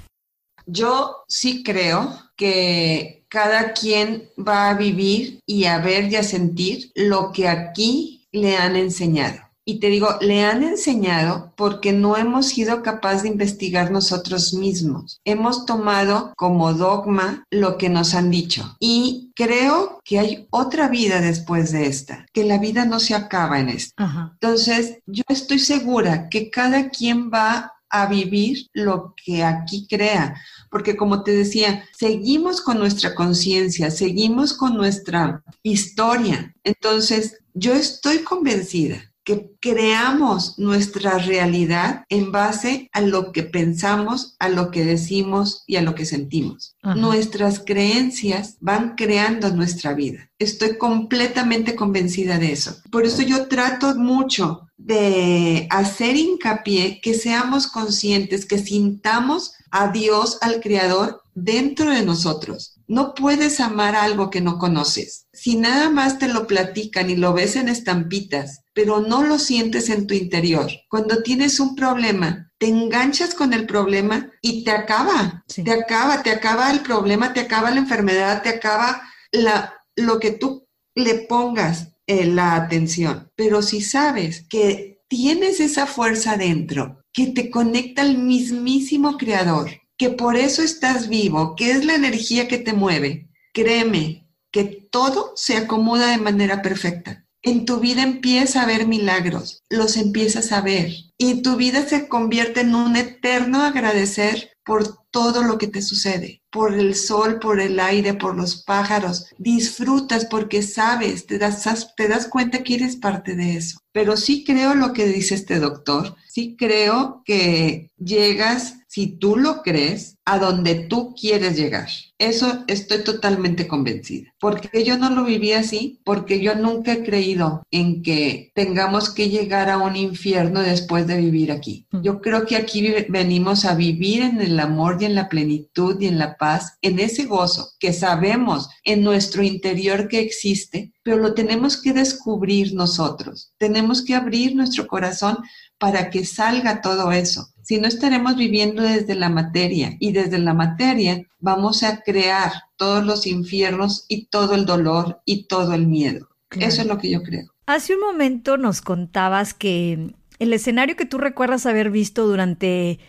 Yo 0.65 1.23
sí 1.28 1.63
creo 1.63 2.13
que 2.36 3.25
cada 3.30 3.73
quien 3.73 4.30
va 4.38 4.69
a 4.69 4.73
vivir 4.75 5.39
y 5.45 5.65
a 5.65 5.80
ver 5.80 6.12
y 6.12 6.15
a 6.15 6.23
sentir 6.23 6.91
lo 6.95 7.32
que 7.32 7.47
aquí 7.47 8.28
le 8.32 8.58
han 8.58 8.75
enseñado. 8.75 9.45
Y 9.67 9.80
te 9.80 9.88
digo, 9.88 10.10
le 10.21 10.43
han 10.43 10.62
enseñado 10.62 11.51
porque 11.58 11.91
no 11.91 12.15
hemos 12.17 12.49
sido 12.49 12.84
capaces 12.84 13.23
de 13.23 13.30
investigar 13.30 13.89
nosotros 13.89 14.54
mismos. 14.54 15.19
Hemos 15.25 15.65
tomado 15.65 16.34
como 16.38 16.73
dogma 16.73 17.43
lo 17.49 17.78
que 17.80 17.89
nos 17.89 18.13
han 18.13 18.30
dicho. 18.30 18.78
Y 18.80 19.32
creo 19.36 19.99
que 20.06 20.19
hay 20.19 20.47
otra 20.51 20.88
vida 20.88 21.19
después 21.19 21.71
de 21.71 21.88
esta, 21.88 22.28
que 22.32 22.43
la 22.43 22.60
vida 22.60 22.86
no 22.86 22.99
se 22.99 23.15
acaba 23.15 23.60
en 23.60 23.69
esta. 23.69 24.32
Entonces, 24.34 24.99
yo 25.08 25.23
estoy 25.28 25.58
segura 25.58 26.30
que 26.30 26.51
cada 26.51 26.89
quien 26.89 27.32
va 27.32 27.73
a 28.01 28.08
vivir 28.08 28.67
lo 28.73 29.13
que 29.23 29.43
aquí 29.43 29.88
crea. 29.88 30.36
Porque 30.69 30.95
como 30.95 31.23
te 31.23 31.31
decía, 31.31 31.86
seguimos 31.97 32.62
con 32.62 32.79
nuestra 32.79 33.15
conciencia, 33.15 33.91
seguimos 33.91 34.53
con 34.53 34.75
nuestra 34.75 35.43
historia. 35.63 36.55
Entonces, 36.63 37.38
yo 37.53 37.73
estoy 37.73 38.19
convencida 38.19 39.01
que 39.25 39.51
creamos 39.60 40.60
nuestra 40.60 41.17
realidad 41.17 42.05
en 42.10 42.31
base 42.31 42.89
a 42.93 43.01
lo 43.01 43.31
que 43.31 43.41
pensamos, 43.41 44.36
a 44.39 44.49
lo 44.49 44.69
que 44.69 44.86
decimos 44.86 45.63
y 45.65 45.77
a 45.77 45.81
lo 45.81 45.95
que 45.95 46.05
sentimos. 46.05 46.77
Nuestras 46.84 47.60
creencias 47.60 48.58
van 48.60 48.93
creando 48.95 49.49
nuestra 49.49 49.93
vida. 49.93 50.29
Estoy 50.38 50.77
completamente 50.77 51.75
convencida 51.75 52.38
de 52.38 52.51
eso. 52.51 52.77
Por 52.91 53.05
eso 53.05 53.23
yo 53.23 53.47
trato 53.47 53.95
mucho 53.95 54.64
de 54.77 55.67
hacer 55.69 56.15
hincapié 56.15 56.99
que 57.01 57.13
seamos 57.13 57.67
conscientes, 57.67 58.45
que 58.45 58.57
sintamos 58.57 59.53
a 59.71 59.89
Dios, 59.89 60.38
al 60.41 60.61
Creador, 60.61 61.21
dentro 61.33 61.91
de 61.91 62.03
nosotros. 62.03 62.75
No 62.88 63.13
puedes 63.13 63.59
amar 63.59 63.95
algo 63.95 64.29
que 64.29 64.41
no 64.41 64.57
conoces. 64.57 65.27
Si 65.33 65.55
nada 65.55 65.89
más 65.89 66.19
te 66.19 66.27
lo 66.27 66.47
platican 66.47 67.09
y 67.09 67.15
lo 67.15 67.33
ves 67.33 67.55
en 67.55 67.67
estampitas, 67.67 68.61
pero 68.73 69.01
no 69.01 69.23
lo 69.23 69.39
sientes 69.39 69.89
en 69.89 70.07
tu 70.07 70.13
interior, 70.13 70.71
cuando 70.89 71.23
tienes 71.23 71.59
un 71.59 71.75
problema, 71.75 72.51
te 72.57 72.67
enganchas 72.67 73.33
con 73.33 73.53
el 73.53 73.65
problema 73.65 74.31
y 74.41 74.63
te 74.63 74.71
acaba, 74.71 75.43
te 75.47 75.71
acaba, 75.71 76.23
te 76.23 76.31
acaba 76.31 76.71
el 76.71 76.81
problema, 76.81 77.33
te 77.33 77.41
acaba 77.41 77.71
la 77.71 77.79
enfermedad, 77.79 78.43
te 78.43 78.49
acaba 78.49 79.01
la, 79.31 79.73
lo 79.95 80.19
que 80.19 80.31
tú 80.31 80.67
le 80.93 81.15
pongas 81.27 81.94
eh, 82.08 82.26
la 82.26 82.56
atención. 82.56 83.32
Pero 83.36 83.62
si 83.62 83.82
sabes 83.82 84.46
que 84.50 85.02
tienes 85.08 85.60
esa 85.60 85.86
fuerza 85.86 86.38
dentro 86.38 87.02
que 87.13 87.28
te 87.28 87.50
conecta 87.50 88.02
al 88.02 88.18
mismísimo 88.18 89.18
creador, 89.18 89.72
que 89.98 90.10
por 90.10 90.36
eso 90.36 90.62
estás 90.62 91.08
vivo, 91.08 91.56
que 91.56 91.72
es 91.72 91.86
la 91.86 91.96
energía 91.96 92.48
que 92.48 92.58
te 92.58 92.74
mueve, 92.74 93.30
créeme 93.54 94.28
que 94.52 94.63
todo 94.63 95.34
se 95.36 95.58
acomoda 95.58 96.12
de 96.12 96.18
manera 96.18 96.62
perfecta. 96.62 97.26
En 97.41 97.65
tu 97.65 97.80
vida 97.80 98.04
empieza 98.04 98.60
a 98.60 98.63
haber 98.63 98.88
milagros, 98.88 99.63
los 99.70 99.98
empiezas 99.98 100.52
a 100.52 100.62
ver 100.62 100.91
y 101.18 101.41
tu 101.41 101.56
vida 101.56 101.88
se 101.88 102.08
convierte 102.08 102.62
en 102.62 102.74
un 102.74 102.96
eterno 102.96 103.62
agradecer 103.62 104.55
por 104.65 105.06
todo 105.12 105.43
lo 105.43 105.58
que 105.58 105.67
te 105.67 105.82
sucede, 105.82 106.41
por 106.49 106.73
el 106.73 106.95
sol, 106.95 107.39
por 107.39 107.62
el 107.62 107.80
aire, 107.80 108.15
por 108.15 108.36
los 108.36 108.63
pájaros. 108.63 109.28
Disfrutas 109.38 110.25
porque 110.25 110.63
sabes, 110.63 111.28
te 111.28 111.38
das, 111.38 111.93
te 111.95 112.08
das 112.08 112.28
cuenta 112.28 112.63
que 112.63 112.75
eres 112.75 112.95
parte 112.95 113.36
de 113.36 113.56
eso. 113.58 113.78
Pero 113.91 114.17
sí 114.17 114.43
creo 114.43 114.73
lo 114.73 114.91
que 114.91 115.06
dice 115.06 115.36
este 115.36 115.60
doctor, 115.60 116.15
sí 116.28 116.56
creo 116.58 117.21
que 117.23 117.91
llegas 117.97 118.80
si 118.95 119.08
tú 119.08 119.36
lo 119.36 119.62
crees, 119.62 120.19
a 120.23 120.39
donde 120.39 120.73
tú 120.75 121.13
quieres 121.19 121.58
llegar. 121.58 121.89
Eso 122.17 122.63
estoy 122.67 123.03
totalmente 123.03 123.67
convencida. 123.67 124.34
Porque 124.39 124.86
yo 124.86 124.97
no 124.97 125.10
lo 125.10 125.25
viví 125.25 125.51
así, 125.51 125.99
porque 126.05 126.39
yo 126.39 126.55
nunca 126.55 126.93
he 126.93 127.03
creído 127.03 127.62
en 127.71 128.03
que 128.03 128.53
tengamos 128.55 129.10
que 129.10 129.27
llegar 129.27 129.69
a 129.69 129.79
un 129.79 129.97
infierno 129.97 130.62
después 130.62 131.08
de 131.08 131.17
vivir 131.17 131.51
aquí. 131.51 131.88
Mm. 131.91 132.03
Yo 132.03 132.21
creo 132.21 132.45
que 132.45 132.55
aquí 132.55 132.89
venimos 133.10 133.65
a 133.65 133.75
vivir 133.75 134.21
en 134.21 134.39
el 134.39 134.58
amor 134.62 134.95
y 135.01 135.05
en 135.05 135.15
la 135.15 135.27
plenitud 135.27 135.99
y 135.99 136.08
en 136.08 136.17
la 136.17 136.38
paz, 136.38 136.77
en 136.81 136.97
ese 136.99 137.25
gozo 137.25 137.71
que 137.77 137.91
sabemos 137.91 138.69
en 138.86 139.03
nuestro 139.03 139.43
interior 139.43 140.08
que 140.08 140.19
existe, 140.19 140.93
pero 141.03 141.17
lo 141.17 141.34
tenemos 141.34 141.81
que 141.81 141.91
descubrir 141.91 142.73
nosotros. 142.73 143.51
Tenemos 143.58 144.01
que 144.01 144.15
abrir 144.15 144.55
nuestro 144.55 144.88
corazón 144.88 145.39
para 145.77 146.10
que 146.10 146.25
salga 146.25 146.79
todo 146.79 147.12
eso 147.12 147.49
Si 147.65 147.80
no 147.80 147.88
estaremos 147.88 148.36
viviendo 148.36 148.84
desde 148.84 149.15
la 149.15 149.30
materia 149.30 149.97
y 149.99 150.12
desde 150.12 150.38
la 150.38 150.54
materia 150.54 151.25
vamos 151.39 151.82
a 151.82 152.01
crear 152.01 152.51
todos 152.78 153.04
los 153.04 153.25
infiernos 153.25 154.06
y 154.08 154.28
todo 154.28 154.54
el 154.54 154.67
dolor 154.67 155.21
y 155.25 155.47
todo 155.47 155.73
el 155.73 155.88
miedo. 155.88 156.30
Eso 156.51 156.82
es 156.82 156.88
lo 156.88 156.99
que 156.99 157.10
yo 157.10 157.23
creo. 157.23 157.47
Hace 157.65 157.95
un 157.95 158.01
momento 158.01 158.58
nos 158.58 158.82
contabas 158.82 159.56
que 159.56 160.13
el 160.38 160.54
escenario 160.54 160.95
que 160.95 161.08
tú 161.08 161.17
recuerdas 161.17 161.65
haber 161.65 161.89
visto 161.89 162.28
durante 162.28 162.99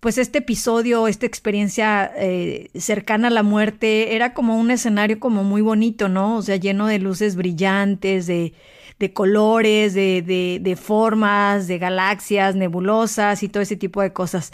pues 0.00 0.16
este 0.16 0.38
episodio, 0.38 1.06
esta 1.06 1.26
experiencia 1.26 2.10
eh, 2.16 2.70
cercana 2.76 3.28
a 3.28 3.30
la 3.30 3.42
muerte, 3.42 4.14
era 4.14 4.32
como 4.32 4.56
un 4.56 4.70
escenario 4.70 5.20
como 5.20 5.44
muy 5.44 5.60
bonito, 5.60 6.08
¿no? 6.08 6.36
O 6.36 6.42
sea, 6.42 6.56
lleno 6.56 6.86
de 6.86 6.98
luces 6.98 7.36
brillantes, 7.36 8.26
de, 8.26 8.54
de 8.98 9.12
colores, 9.12 9.94
de, 9.94 10.22
de, 10.22 10.58
de, 10.60 10.76
formas, 10.76 11.68
de 11.68 11.78
galaxias, 11.78 12.56
nebulosas 12.56 13.42
y 13.42 13.48
todo 13.48 13.62
ese 13.62 13.76
tipo 13.76 14.02
de 14.02 14.12
cosas. 14.12 14.52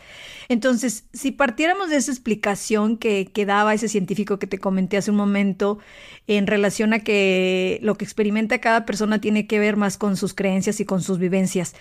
Entonces, 0.49 1.05
si 1.13 1.33
partiéramos 1.33 1.91
de 1.91 1.97
esa 1.97 2.11
explicación 2.11 2.99
que, 2.99 3.31
que 3.33 3.47
daba 3.47 3.75
ese 3.75 3.89
científico 3.89 4.39
que 4.39 4.47
te 4.47 4.59
comenté 4.59 4.99
hace 4.99 5.11
un 5.11 5.17
momento 5.17 5.79
en 6.27 6.47
relación 6.47 6.93
a 6.93 7.01
que 7.01 7.79
lo 7.83 7.95
que 7.97 8.05
experimenta 8.05 8.61
cada 8.61 8.85
persona 8.85 9.21
tiene 9.21 9.47
que 9.47 9.59
ver 9.59 9.77
más 9.77 9.97
con 9.97 10.17
sus 10.17 10.35
creencias 10.35 10.81
y 10.81 10.85
con 10.85 11.03
sus 11.03 11.19
vivencias, 11.19 11.75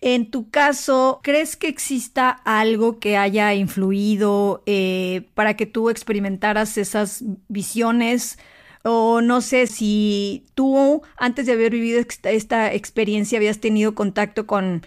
en 0.00 0.30
tu 0.30 0.48
caso, 0.48 1.20
¿crees 1.22 1.56
que 1.56 1.68
exista 1.68 2.30
algo 2.30 2.98
que 2.98 3.18
haya 3.18 3.52
influido 3.54 4.62
eh, 4.64 5.28
para 5.34 5.56
que 5.56 5.66
tú 5.66 5.90
experimentaras 5.90 6.78
esas 6.78 7.22
visiones? 7.48 8.38
O 8.82 9.20
no 9.20 9.40
sé 9.40 9.66
si 9.66 10.46
tú, 10.54 11.02
antes 11.16 11.46
de 11.46 11.52
haber 11.52 11.72
vivido 11.72 12.02
esta 12.24 12.72
experiencia, 12.72 13.38
habías 13.38 13.60
tenido 13.60 13.94
contacto 13.94 14.46
con, 14.46 14.82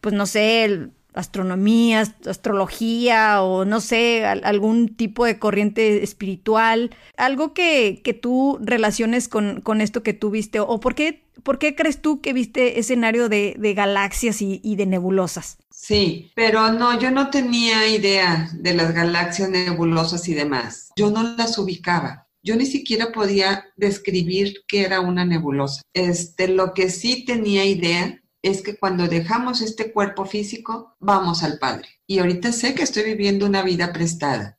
pues 0.00 0.14
no 0.14 0.26
sé, 0.26 0.64
el, 0.64 0.92
astronomía, 1.18 2.04
astrología 2.26 3.42
o 3.42 3.64
no 3.64 3.80
sé, 3.80 4.24
algún 4.24 4.94
tipo 4.94 5.24
de 5.24 5.38
corriente 5.38 6.04
espiritual, 6.04 6.94
algo 7.16 7.54
que, 7.54 8.00
que 8.04 8.14
tú 8.14 8.58
relaciones 8.60 9.28
con, 9.28 9.60
con, 9.60 9.80
esto 9.80 10.04
que 10.04 10.12
tú 10.12 10.30
viste 10.30 10.60
o 10.60 10.78
por 10.78 10.94
qué, 10.94 11.24
por 11.42 11.58
qué 11.58 11.74
crees 11.74 12.00
tú 12.00 12.20
que 12.20 12.32
viste 12.32 12.78
escenario 12.78 13.28
de, 13.28 13.56
de 13.58 13.74
galaxias 13.74 14.40
y, 14.40 14.60
y, 14.62 14.76
de 14.76 14.86
nebulosas. 14.86 15.58
Sí, 15.70 16.30
pero 16.36 16.72
no, 16.72 16.98
yo 17.00 17.10
no 17.10 17.30
tenía 17.30 17.88
idea 17.88 18.48
de 18.52 18.74
las 18.74 18.94
galaxias 18.94 19.50
nebulosas 19.50 20.28
y 20.28 20.34
demás. 20.34 20.90
Yo 20.96 21.10
no 21.10 21.22
las 21.36 21.58
ubicaba. 21.58 22.27
Yo 22.42 22.56
ni 22.56 22.66
siquiera 22.66 23.12
podía 23.12 23.66
describir 23.76 24.62
qué 24.66 24.82
era 24.82 25.00
una 25.00 25.24
nebulosa. 25.24 25.82
Este, 25.92 26.48
lo 26.48 26.72
que 26.72 26.90
sí 26.90 27.24
tenía 27.24 27.64
idea 27.64 28.20
es 28.42 28.62
que 28.62 28.76
cuando 28.76 29.08
dejamos 29.08 29.60
este 29.60 29.92
cuerpo 29.92 30.24
físico, 30.24 30.96
vamos 31.00 31.42
al 31.42 31.58
Padre. 31.58 31.88
Y 32.06 32.18
ahorita 32.18 32.52
sé 32.52 32.74
que 32.74 32.82
estoy 32.82 33.04
viviendo 33.04 33.46
una 33.46 33.62
vida 33.62 33.92
prestada. 33.92 34.58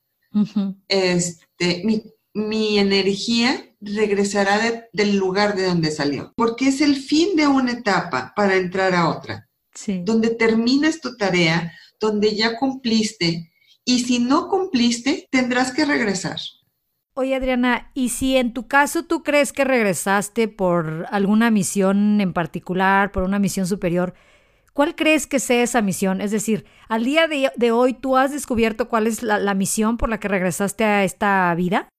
este, 0.88 1.84
mi, 2.34 2.78
energía 2.78 3.66
regresará 3.82 4.88
del 4.94 5.16
lugar 5.16 5.56
de 5.56 5.66
donde 5.66 5.92
salió, 5.92 6.34
porque 6.36 6.68
es 6.68 6.82
el 6.82 6.96
fin 6.96 7.36
de 7.36 7.48
una 7.48 7.72
etapa 7.72 8.34
para 8.36 8.56
entrar 8.56 8.94
a 8.94 9.10
otra. 9.10 9.50
Donde 10.04 10.30
terminas 10.30 11.00
tu 11.00 11.16
tarea, 11.16 11.74
donde 12.00 12.36
ya 12.36 12.58
cumpliste, 12.58 13.52
y 13.86 14.00
si 14.02 14.20
no 14.20 14.50
cumpliste, 14.50 15.28
tendrás 15.32 15.72
que 15.72 15.86
regresar. 15.86 16.40
Oye, 17.22 17.36
Adriana, 17.36 17.92
¿y 17.94 18.08
si 18.08 18.38
en 18.38 18.54
tu 18.54 18.70
caso 18.70 19.04
tú 19.04 19.24
crees 19.24 19.52
que 19.52 19.66
regresaste 19.66 20.48
por 20.48 21.06
alguna 21.12 21.52
misión 21.52 22.22
en 22.22 22.32
particular, 22.32 23.12
por 23.12 23.24
una 23.24 23.40
misión 23.40 23.68
superior, 23.68 24.14
¿cuál 24.72 24.96
crees 24.96 25.28
que 25.28 25.40
sea 25.40 25.64
esa 25.64 25.82
misión? 25.82 26.22
Es 26.22 26.32
decir, 26.32 26.64
al 26.88 27.04
día 27.04 27.28
de, 27.28 27.72
hoy 27.74 27.94
tú 27.94 28.16
has 28.16 28.32
descubierto 28.32 28.88
cuál 28.88 29.06
es 29.06 29.22
la, 29.22 29.38
la 29.38 29.54
misión 29.54 29.98
por 29.98 30.08
la 30.08 30.22
que 30.22 30.30
regresaste 30.30 30.86
a 30.86 31.04
esta 31.04 31.54
vida? 31.56 31.90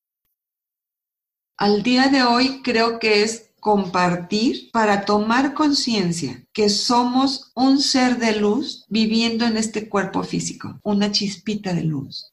Al 1.58 1.82
día 1.82 2.08
de 2.08 2.22
hoy 2.22 2.62
creo 2.62 2.98
que 2.98 3.22
es 3.22 3.50
compartir 3.60 4.70
para 4.72 5.04
tomar 5.04 5.52
conciencia 5.52 6.42
que 6.54 6.70
somos 6.70 7.52
un 7.54 7.82
ser 7.82 8.16
de 8.16 8.36
luz 8.36 8.86
viviendo 8.88 9.44
en 9.44 9.58
este 9.58 9.86
cuerpo 9.86 10.22
físico, 10.22 10.80
una 10.82 11.12
chispita 11.12 11.74
de 11.74 11.84
luz. 11.84 12.32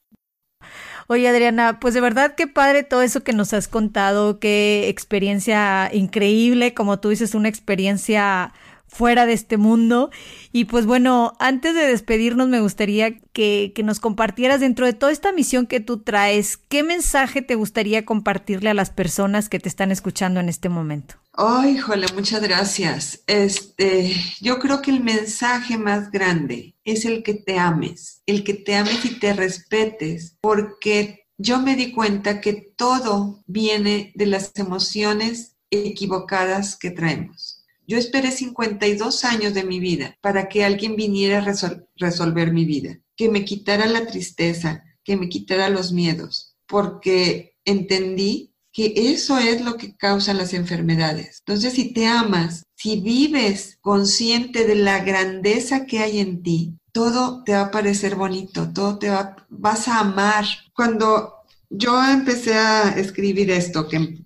Oye, 1.10 1.28
Adriana, 1.30 1.80
pues 1.80 1.94
de 1.94 2.02
verdad 2.02 2.36
qué 2.36 2.48
padre 2.48 2.84
todo 2.84 3.02
eso 3.02 3.24
que 3.24 3.32
nos 3.32 3.54
has 3.54 3.70
contado, 3.70 4.40
qué 4.40 4.90
experiencia 4.90 5.90
increíble, 5.94 6.74
como 6.74 7.00
tú 7.00 7.10
dices, 7.10 7.34
una 7.34 7.48
experiencia 7.48 8.54
fuera 8.88 9.26
de 9.26 9.32
este 9.32 9.56
mundo. 9.56 10.10
Y 10.52 10.66
pues 10.66 10.86
bueno, 10.86 11.34
antes 11.40 11.76
de 11.76 11.88
despedirnos 11.88 12.50
me 12.50 12.60
gustaría 12.60 13.20
que, 13.32 13.72
que, 13.74 13.84
nos 13.84 14.02
compartieras 14.02 14.60
dentro 14.60 14.86
de 14.86 14.94
toda 14.94 15.14
esta 15.14 15.32
misión 15.32 15.66
que 15.66 15.80
tú 15.80 16.00
traes, 16.00 16.58
¿qué 16.58 16.84
mensaje 16.84 17.42
te 17.42 17.56
gustaría 17.56 18.06
compartirle 18.06 18.70
a 18.70 18.74
las 18.74 18.90
personas 18.90 19.48
que 19.48 19.60
te 19.60 19.70
están 19.70 19.92
escuchando 19.92 20.42
en 20.42 20.50
este 20.50 20.68
momento? 20.68 21.16
Ay, 21.40 21.78
jole, 21.78 22.08
muchas 22.16 22.42
gracias. 22.42 23.22
Este, 23.28 24.12
yo 24.42 24.58
creo 24.58 24.82
que 24.82 24.90
el 24.90 25.04
mensaje 25.04 25.78
más 25.78 26.10
grande 26.10 26.74
es 26.84 27.06
el 27.06 27.22
que 27.22 27.36
te 27.36 27.60
ames, 27.60 28.24
el 28.26 28.44
que 28.44 28.56
te 28.56 28.74
ames 28.74 29.06
y 29.06 29.20
te 29.20 29.34
respetes, 29.34 30.36
porque 30.42 31.28
yo 31.38 31.60
me 31.60 31.76
di 31.76 31.92
cuenta 31.92 32.42
que 32.42 32.54
todo 32.76 33.44
viene 33.46 34.14
de 34.16 34.26
las 34.26 34.52
emociones 34.56 35.56
equivocadas 35.70 36.76
que 36.76 36.90
traemos. 36.90 37.64
Yo 37.86 38.00
esperé 38.00 38.32
52 38.32 39.24
años 39.24 39.54
de 39.54 39.64
mi 39.64 39.80
vida 39.80 40.18
para 40.22 40.50
que 40.50 40.66
alguien 40.66 40.96
viniera 40.96 41.38
a 41.38 41.82
resolver 41.98 42.52
mi 42.52 42.66
vida, 42.66 43.00
que 43.16 43.30
me 43.30 43.46
quitara 43.46 43.86
la 43.86 44.08
tristeza, 44.08 44.84
que 45.04 45.16
me 45.16 45.30
quitara 45.30 45.70
los 45.70 45.92
miedos, 45.92 46.58
porque 46.66 47.60
entendí 47.64 48.56
que 48.78 48.94
eso 48.96 49.40
es 49.40 49.62
lo 49.62 49.76
que 49.76 49.98
causa 49.98 50.36
las 50.36 50.54
enfermedades. 50.54 51.40
Entonces, 51.40 51.74
si 51.74 51.94
te 51.94 52.06
amas, 52.06 52.68
si 52.76 53.02
vives 53.02 53.80
consciente 53.82 54.68
de 54.68 54.76
la 54.76 55.00
grandeza 55.04 55.88
que 55.88 55.98
hay 55.98 56.20
en 56.20 56.44
ti, 56.44 56.78
todo 56.92 57.44
te 57.44 57.54
va 57.54 57.62
a 57.62 57.72
parecer 57.72 58.14
bonito, 58.14 58.72
todo 58.72 59.00
te 59.00 59.10
va, 59.10 59.36
vas 59.50 59.88
a 59.88 60.02
amar. 60.02 60.46
Cuando 60.76 61.38
yo 61.72 62.00
empecé 62.04 62.54
a 62.54 62.90
escribir 62.90 63.50
esto, 63.50 63.88
que 63.88 64.24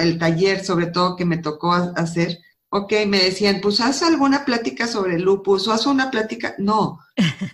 el 0.00 0.18
taller 0.18 0.64
sobre 0.64 0.86
todo 0.86 1.14
que 1.14 1.24
me 1.24 1.38
tocó 1.38 1.72
hacer, 1.72 2.40
ok, 2.70 2.92
me 3.06 3.22
decían, 3.22 3.60
pues 3.62 3.78
haz 3.80 4.02
alguna 4.02 4.44
plática 4.44 4.88
sobre 4.88 5.20
lupus 5.20 5.68
o 5.68 5.72
haz 5.72 5.86
una 5.86 6.10
plática. 6.10 6.56
No, 6.58 6.98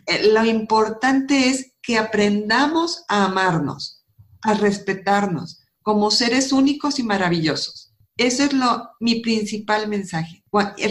eh, 0.06 0.30
lo 0.32 0.42
importante 0.46 1.50
es 1.50 1.74
que 1.82 1.98
aprendamos 1.98 3.04
a 3.08 3.26
amarnos, 3.26 4.06
a 4.40 4.54
respetarnos, 4.54 5.59
como 5.82 6.10
seres 6.10 6.52
únicos 6.52 6.98
y 6.98 7.02
maravillosos. 7.02 7.94
Eso 8.16 8.44
es 8.44 8.52
lo, 8.52 8.90
mi 9.00 9.20
principal 9.20 9.88
mensaje. 9.88 10.42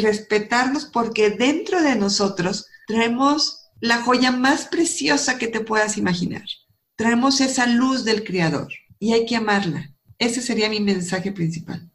Respetarnos 0.02 0.86
porque 0.86 1.30
dentro 1.30 1.82
de 1.82 1.95
nosotros 1.95 2.65
traemos 2.88 3.69
la 3.82 4.02
joya 4.02 4.32
más 4.32 4.65
preciosa 4.65 5.38
que 5.38 5.47
te 5.47 5.60
puedas 5.60 5.97
imaginar. 5.97 6.43
Traemos 6.95 7.39
esa 7.39 7.67
luz 7.67 8.04
del 8.04 8.23
Creador 8.23 8.69
y 8.99 9.13
hay 9.13 9.25
que 9.25 9.36
amarla. 9.36 9.93
Ese 10.17 10.41
sería 10.41 10.69
mi 10.69 10.80
mensaje 10.80 11.32
principal. 11.32 11.89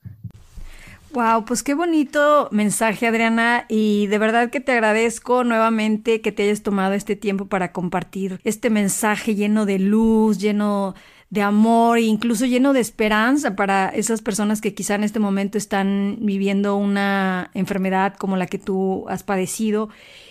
Wow, 1.12 1.44
pues 1.44 1.62
qué 1.62 1.74
bonito 1.74 2.48
mensaje, 2.50 3.06
Adriana, 3.06 3.66
y 3.68 4.08
de 4.08 4.18
verdad 4.18 4.50
que 4.50 4.58
te 4.58 4.72
agradezco 4.72 5.44
nuevamente 5.44 6.20
que 6.20 6.32
te 6.32 6.42
hayas 6.42 6.62
tomado 6.62 6.94
este 6.94 7.14
tiempo 7.14 7.46
para 7.46 7.70
compartir 7.70 8.40
este 8.42 8.68
mensaje 8.68 9.36
lleno 9.36 9.64
de 9.64 9.78
luz, 9.78 10.38
lleno 10.38 10.96
de 11.34 11.42
amor 11.42 11.98
e 11.98 12.02
incluso 12.02 12.46
lleno 12.46 12.72
de 12.72 12.78
esperanza 12.78 13.56
para 13.56 13.88
esas 13.88 14.22
personas 14.22 14.60
que 14.60 14.72
quizá 14.72 14.94
en 14.94 15.02
este 15.02 15.18
momento 15.18 15.58
están 15.58 16.18
viviendo 16.20 16.76
una 16.76 17.50
enfermedad 17.54 18.14
como 18.14 18.36
la 18.36 18.46
que 18.46 18.58
tú 18.58 19.04
has 19.08 19.24
padecido. 19.24 19.88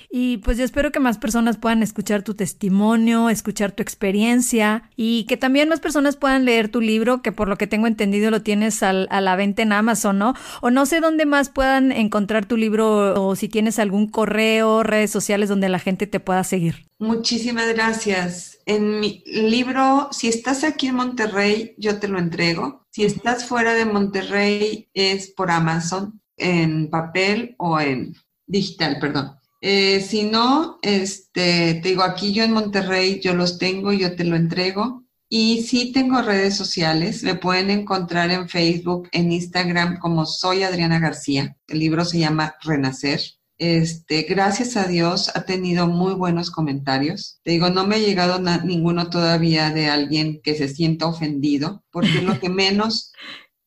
Y 0.10 0.38
pues 0.38 0.58
yo 0.58 0.64
espero 0.64 0.92
que 0.92 1.02
más 1.02 1.18
personas 1.18 1.58
puedan 1.58 1.84
escuchar 1.84 2.24
tu 2.24 2.36
testimonio, 2.36 3.30
escuchar 3.30 3.74
tu 3.74 3.84
experiencia 3.84 4.84
y 4.96 5.26
que 5.26 5.36
también 5.36 5.68
más 5.68 5.82
personas 5.82 6.16
puedan 6.16 6.46
leer 6.46 6.70
tu 6.70 6.80
libro, 6.80 7.22
que 7.22 7.34
por 7.34 7.50
lo 7.50 7.58
que 7.58 7.68
tengo 7.68 7.88
entendido 7.88 8.32
lo 8.32 8.42
tienes 8.42 8.82
a 8.82 8.94
la 8.94 9.36
venta 9.36 9.62
en 9.64 9.74
Amazon, 9.74 10.20
¿no? 10.20 10.36
O 10.62 10.70
no 10.70 10.86
sé 10.86 11.02
dónde 11.02 11.26
más 11.26 11.50
puedan 11.50 11.92
encontrar 11.92 12.46
tu 12.46 12.56
libro 12.56 13.22
o 13.26 13.36
si 13.36 13.50
tienes 13.50 13.78
algún 13.78 14.08
correo, 14.08 14.84
redes 14.84 15.12
sociales 15.12 15.50
donde 15.50 15.68
la 15.68 15.80
gente 15.80 16.08
te 16.08 16.22
pueda 16.22 16.46
seguir. 16.46 16.86
Muchísimas 17.00 17.68
gracias. 17.74 18.53
En 18.66 19.00
mi 19.00 19.24
libro, 19.26 20.10
si 20.12 20.28
estás 20.28 20.64
aquí 20.64 20.88
en 20.88 20.96
Monterrey, 20.96 21.76
yo 21.78 22.00
te 22.00 22.08
lo 22.08 22.20
entrego. 22.20 22.86
Si 22.92 23.04
estás 23.04 23.46
fuera 23.46 23.74
de 23.74 23.86
Monterrey, 23.86 24.90
es 24.94 25.32
por 25.32 25.52
Amazon, 25.52 26.22
en 26.38 26.90
papel 26.90 27.56
o 27.58 27.80
en 27.80 28.16
digital, 28.46 29.00
perdón. 29.00 29.38
Eh, 29.62 30.02
si 30.02 30.24
no, 30.24 30.78
este, 30.82 31.76
te 31.76 31.90
digo, 31.90 32.04
aquí 32.04 32.34
yo 32.34 32.44
en 32.44 32.52
Monterrey, 32.52 33.22
yo 33.22 33.34
los 33.34 33.58
tengo, 33.58 33.94
yo 33.94 34.16
te 34.16 34.26
lo 34.26 34.36
entrego. 34.36 35.04
Y 35.30 35.64
sí 35.64 35.92
tengo 35.92 36.22
redes 36.22 36.56
sociales, 36.56 37.24
me 37.24 37.36
pueden 37.36 37.72
encontrar 37.72 38.30
en 38.30 38.48
Facebook, 38.50 39.10
en 39.12 39.32
Instagram 39.32 39.98
como 39.98 40.26
soy 40.26 40.64
Adriana 40.64 41.00
García. 41.00 41.58
El 41.68 41.80
libro 41.80 42.06
se 42.06 42.20
llama 42.20 42.56
Renacer. 42.62 43.20
Este, 43.58 44.24
gracias 44.24 44.76
a 44.78 44.88
Dios 44.88 45.32
ha 45.36 45.44
tenido 45.44 45.88
muy 45.88 46.14
buenos 46.14 46.52
comentarios. 46.52 47.40
Te 47.44 47.52
digo, 47.52 47.70
no 47.70 47.86
me 47.86 47.96
ha 47.96 48.00
llegado 48.00 48.40
ninguno 48.64 49.10
todavía 49.10 49.70
de 49.70 49.90
alguien 49.90 50.42
que 50.42 50.56
se 50.56 50.68
sienta 50.68 51.08
ofendido, 51.08 51.84
porque 51.92 52.18
es 52.18 52.24
lo 52.24 52.40
que 52.40 52.50
menos 52.50 53.14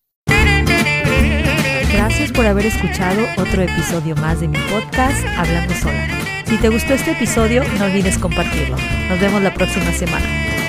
Gracias 1.91 2.32
por 2.32 2.45
haber 2.45 2.67
escuchado 2.67 3.26
otro 3.38 3.63
episodio 3.63 4.15
más 4.17 4.41
de 4.41 4.47
mi 4.47 4.58
podcast 4.69 5.26
Hablando 5.38 5.74
Sola. 5.74 6.08
Si 6.45 6.58
te 6.58 6.69
gustó 6.69 6.93
este 6.93 7.12
episodio, 7.12 7.63
no 7.80 7.86
olvides 7.86 8.17
compartirlo. 8.19 8.78
Nos 9.10 9.19
vemos 9.19 9.41
la 9.41 9.54
próxima 9.54 9.91
semana. 9.91 10.61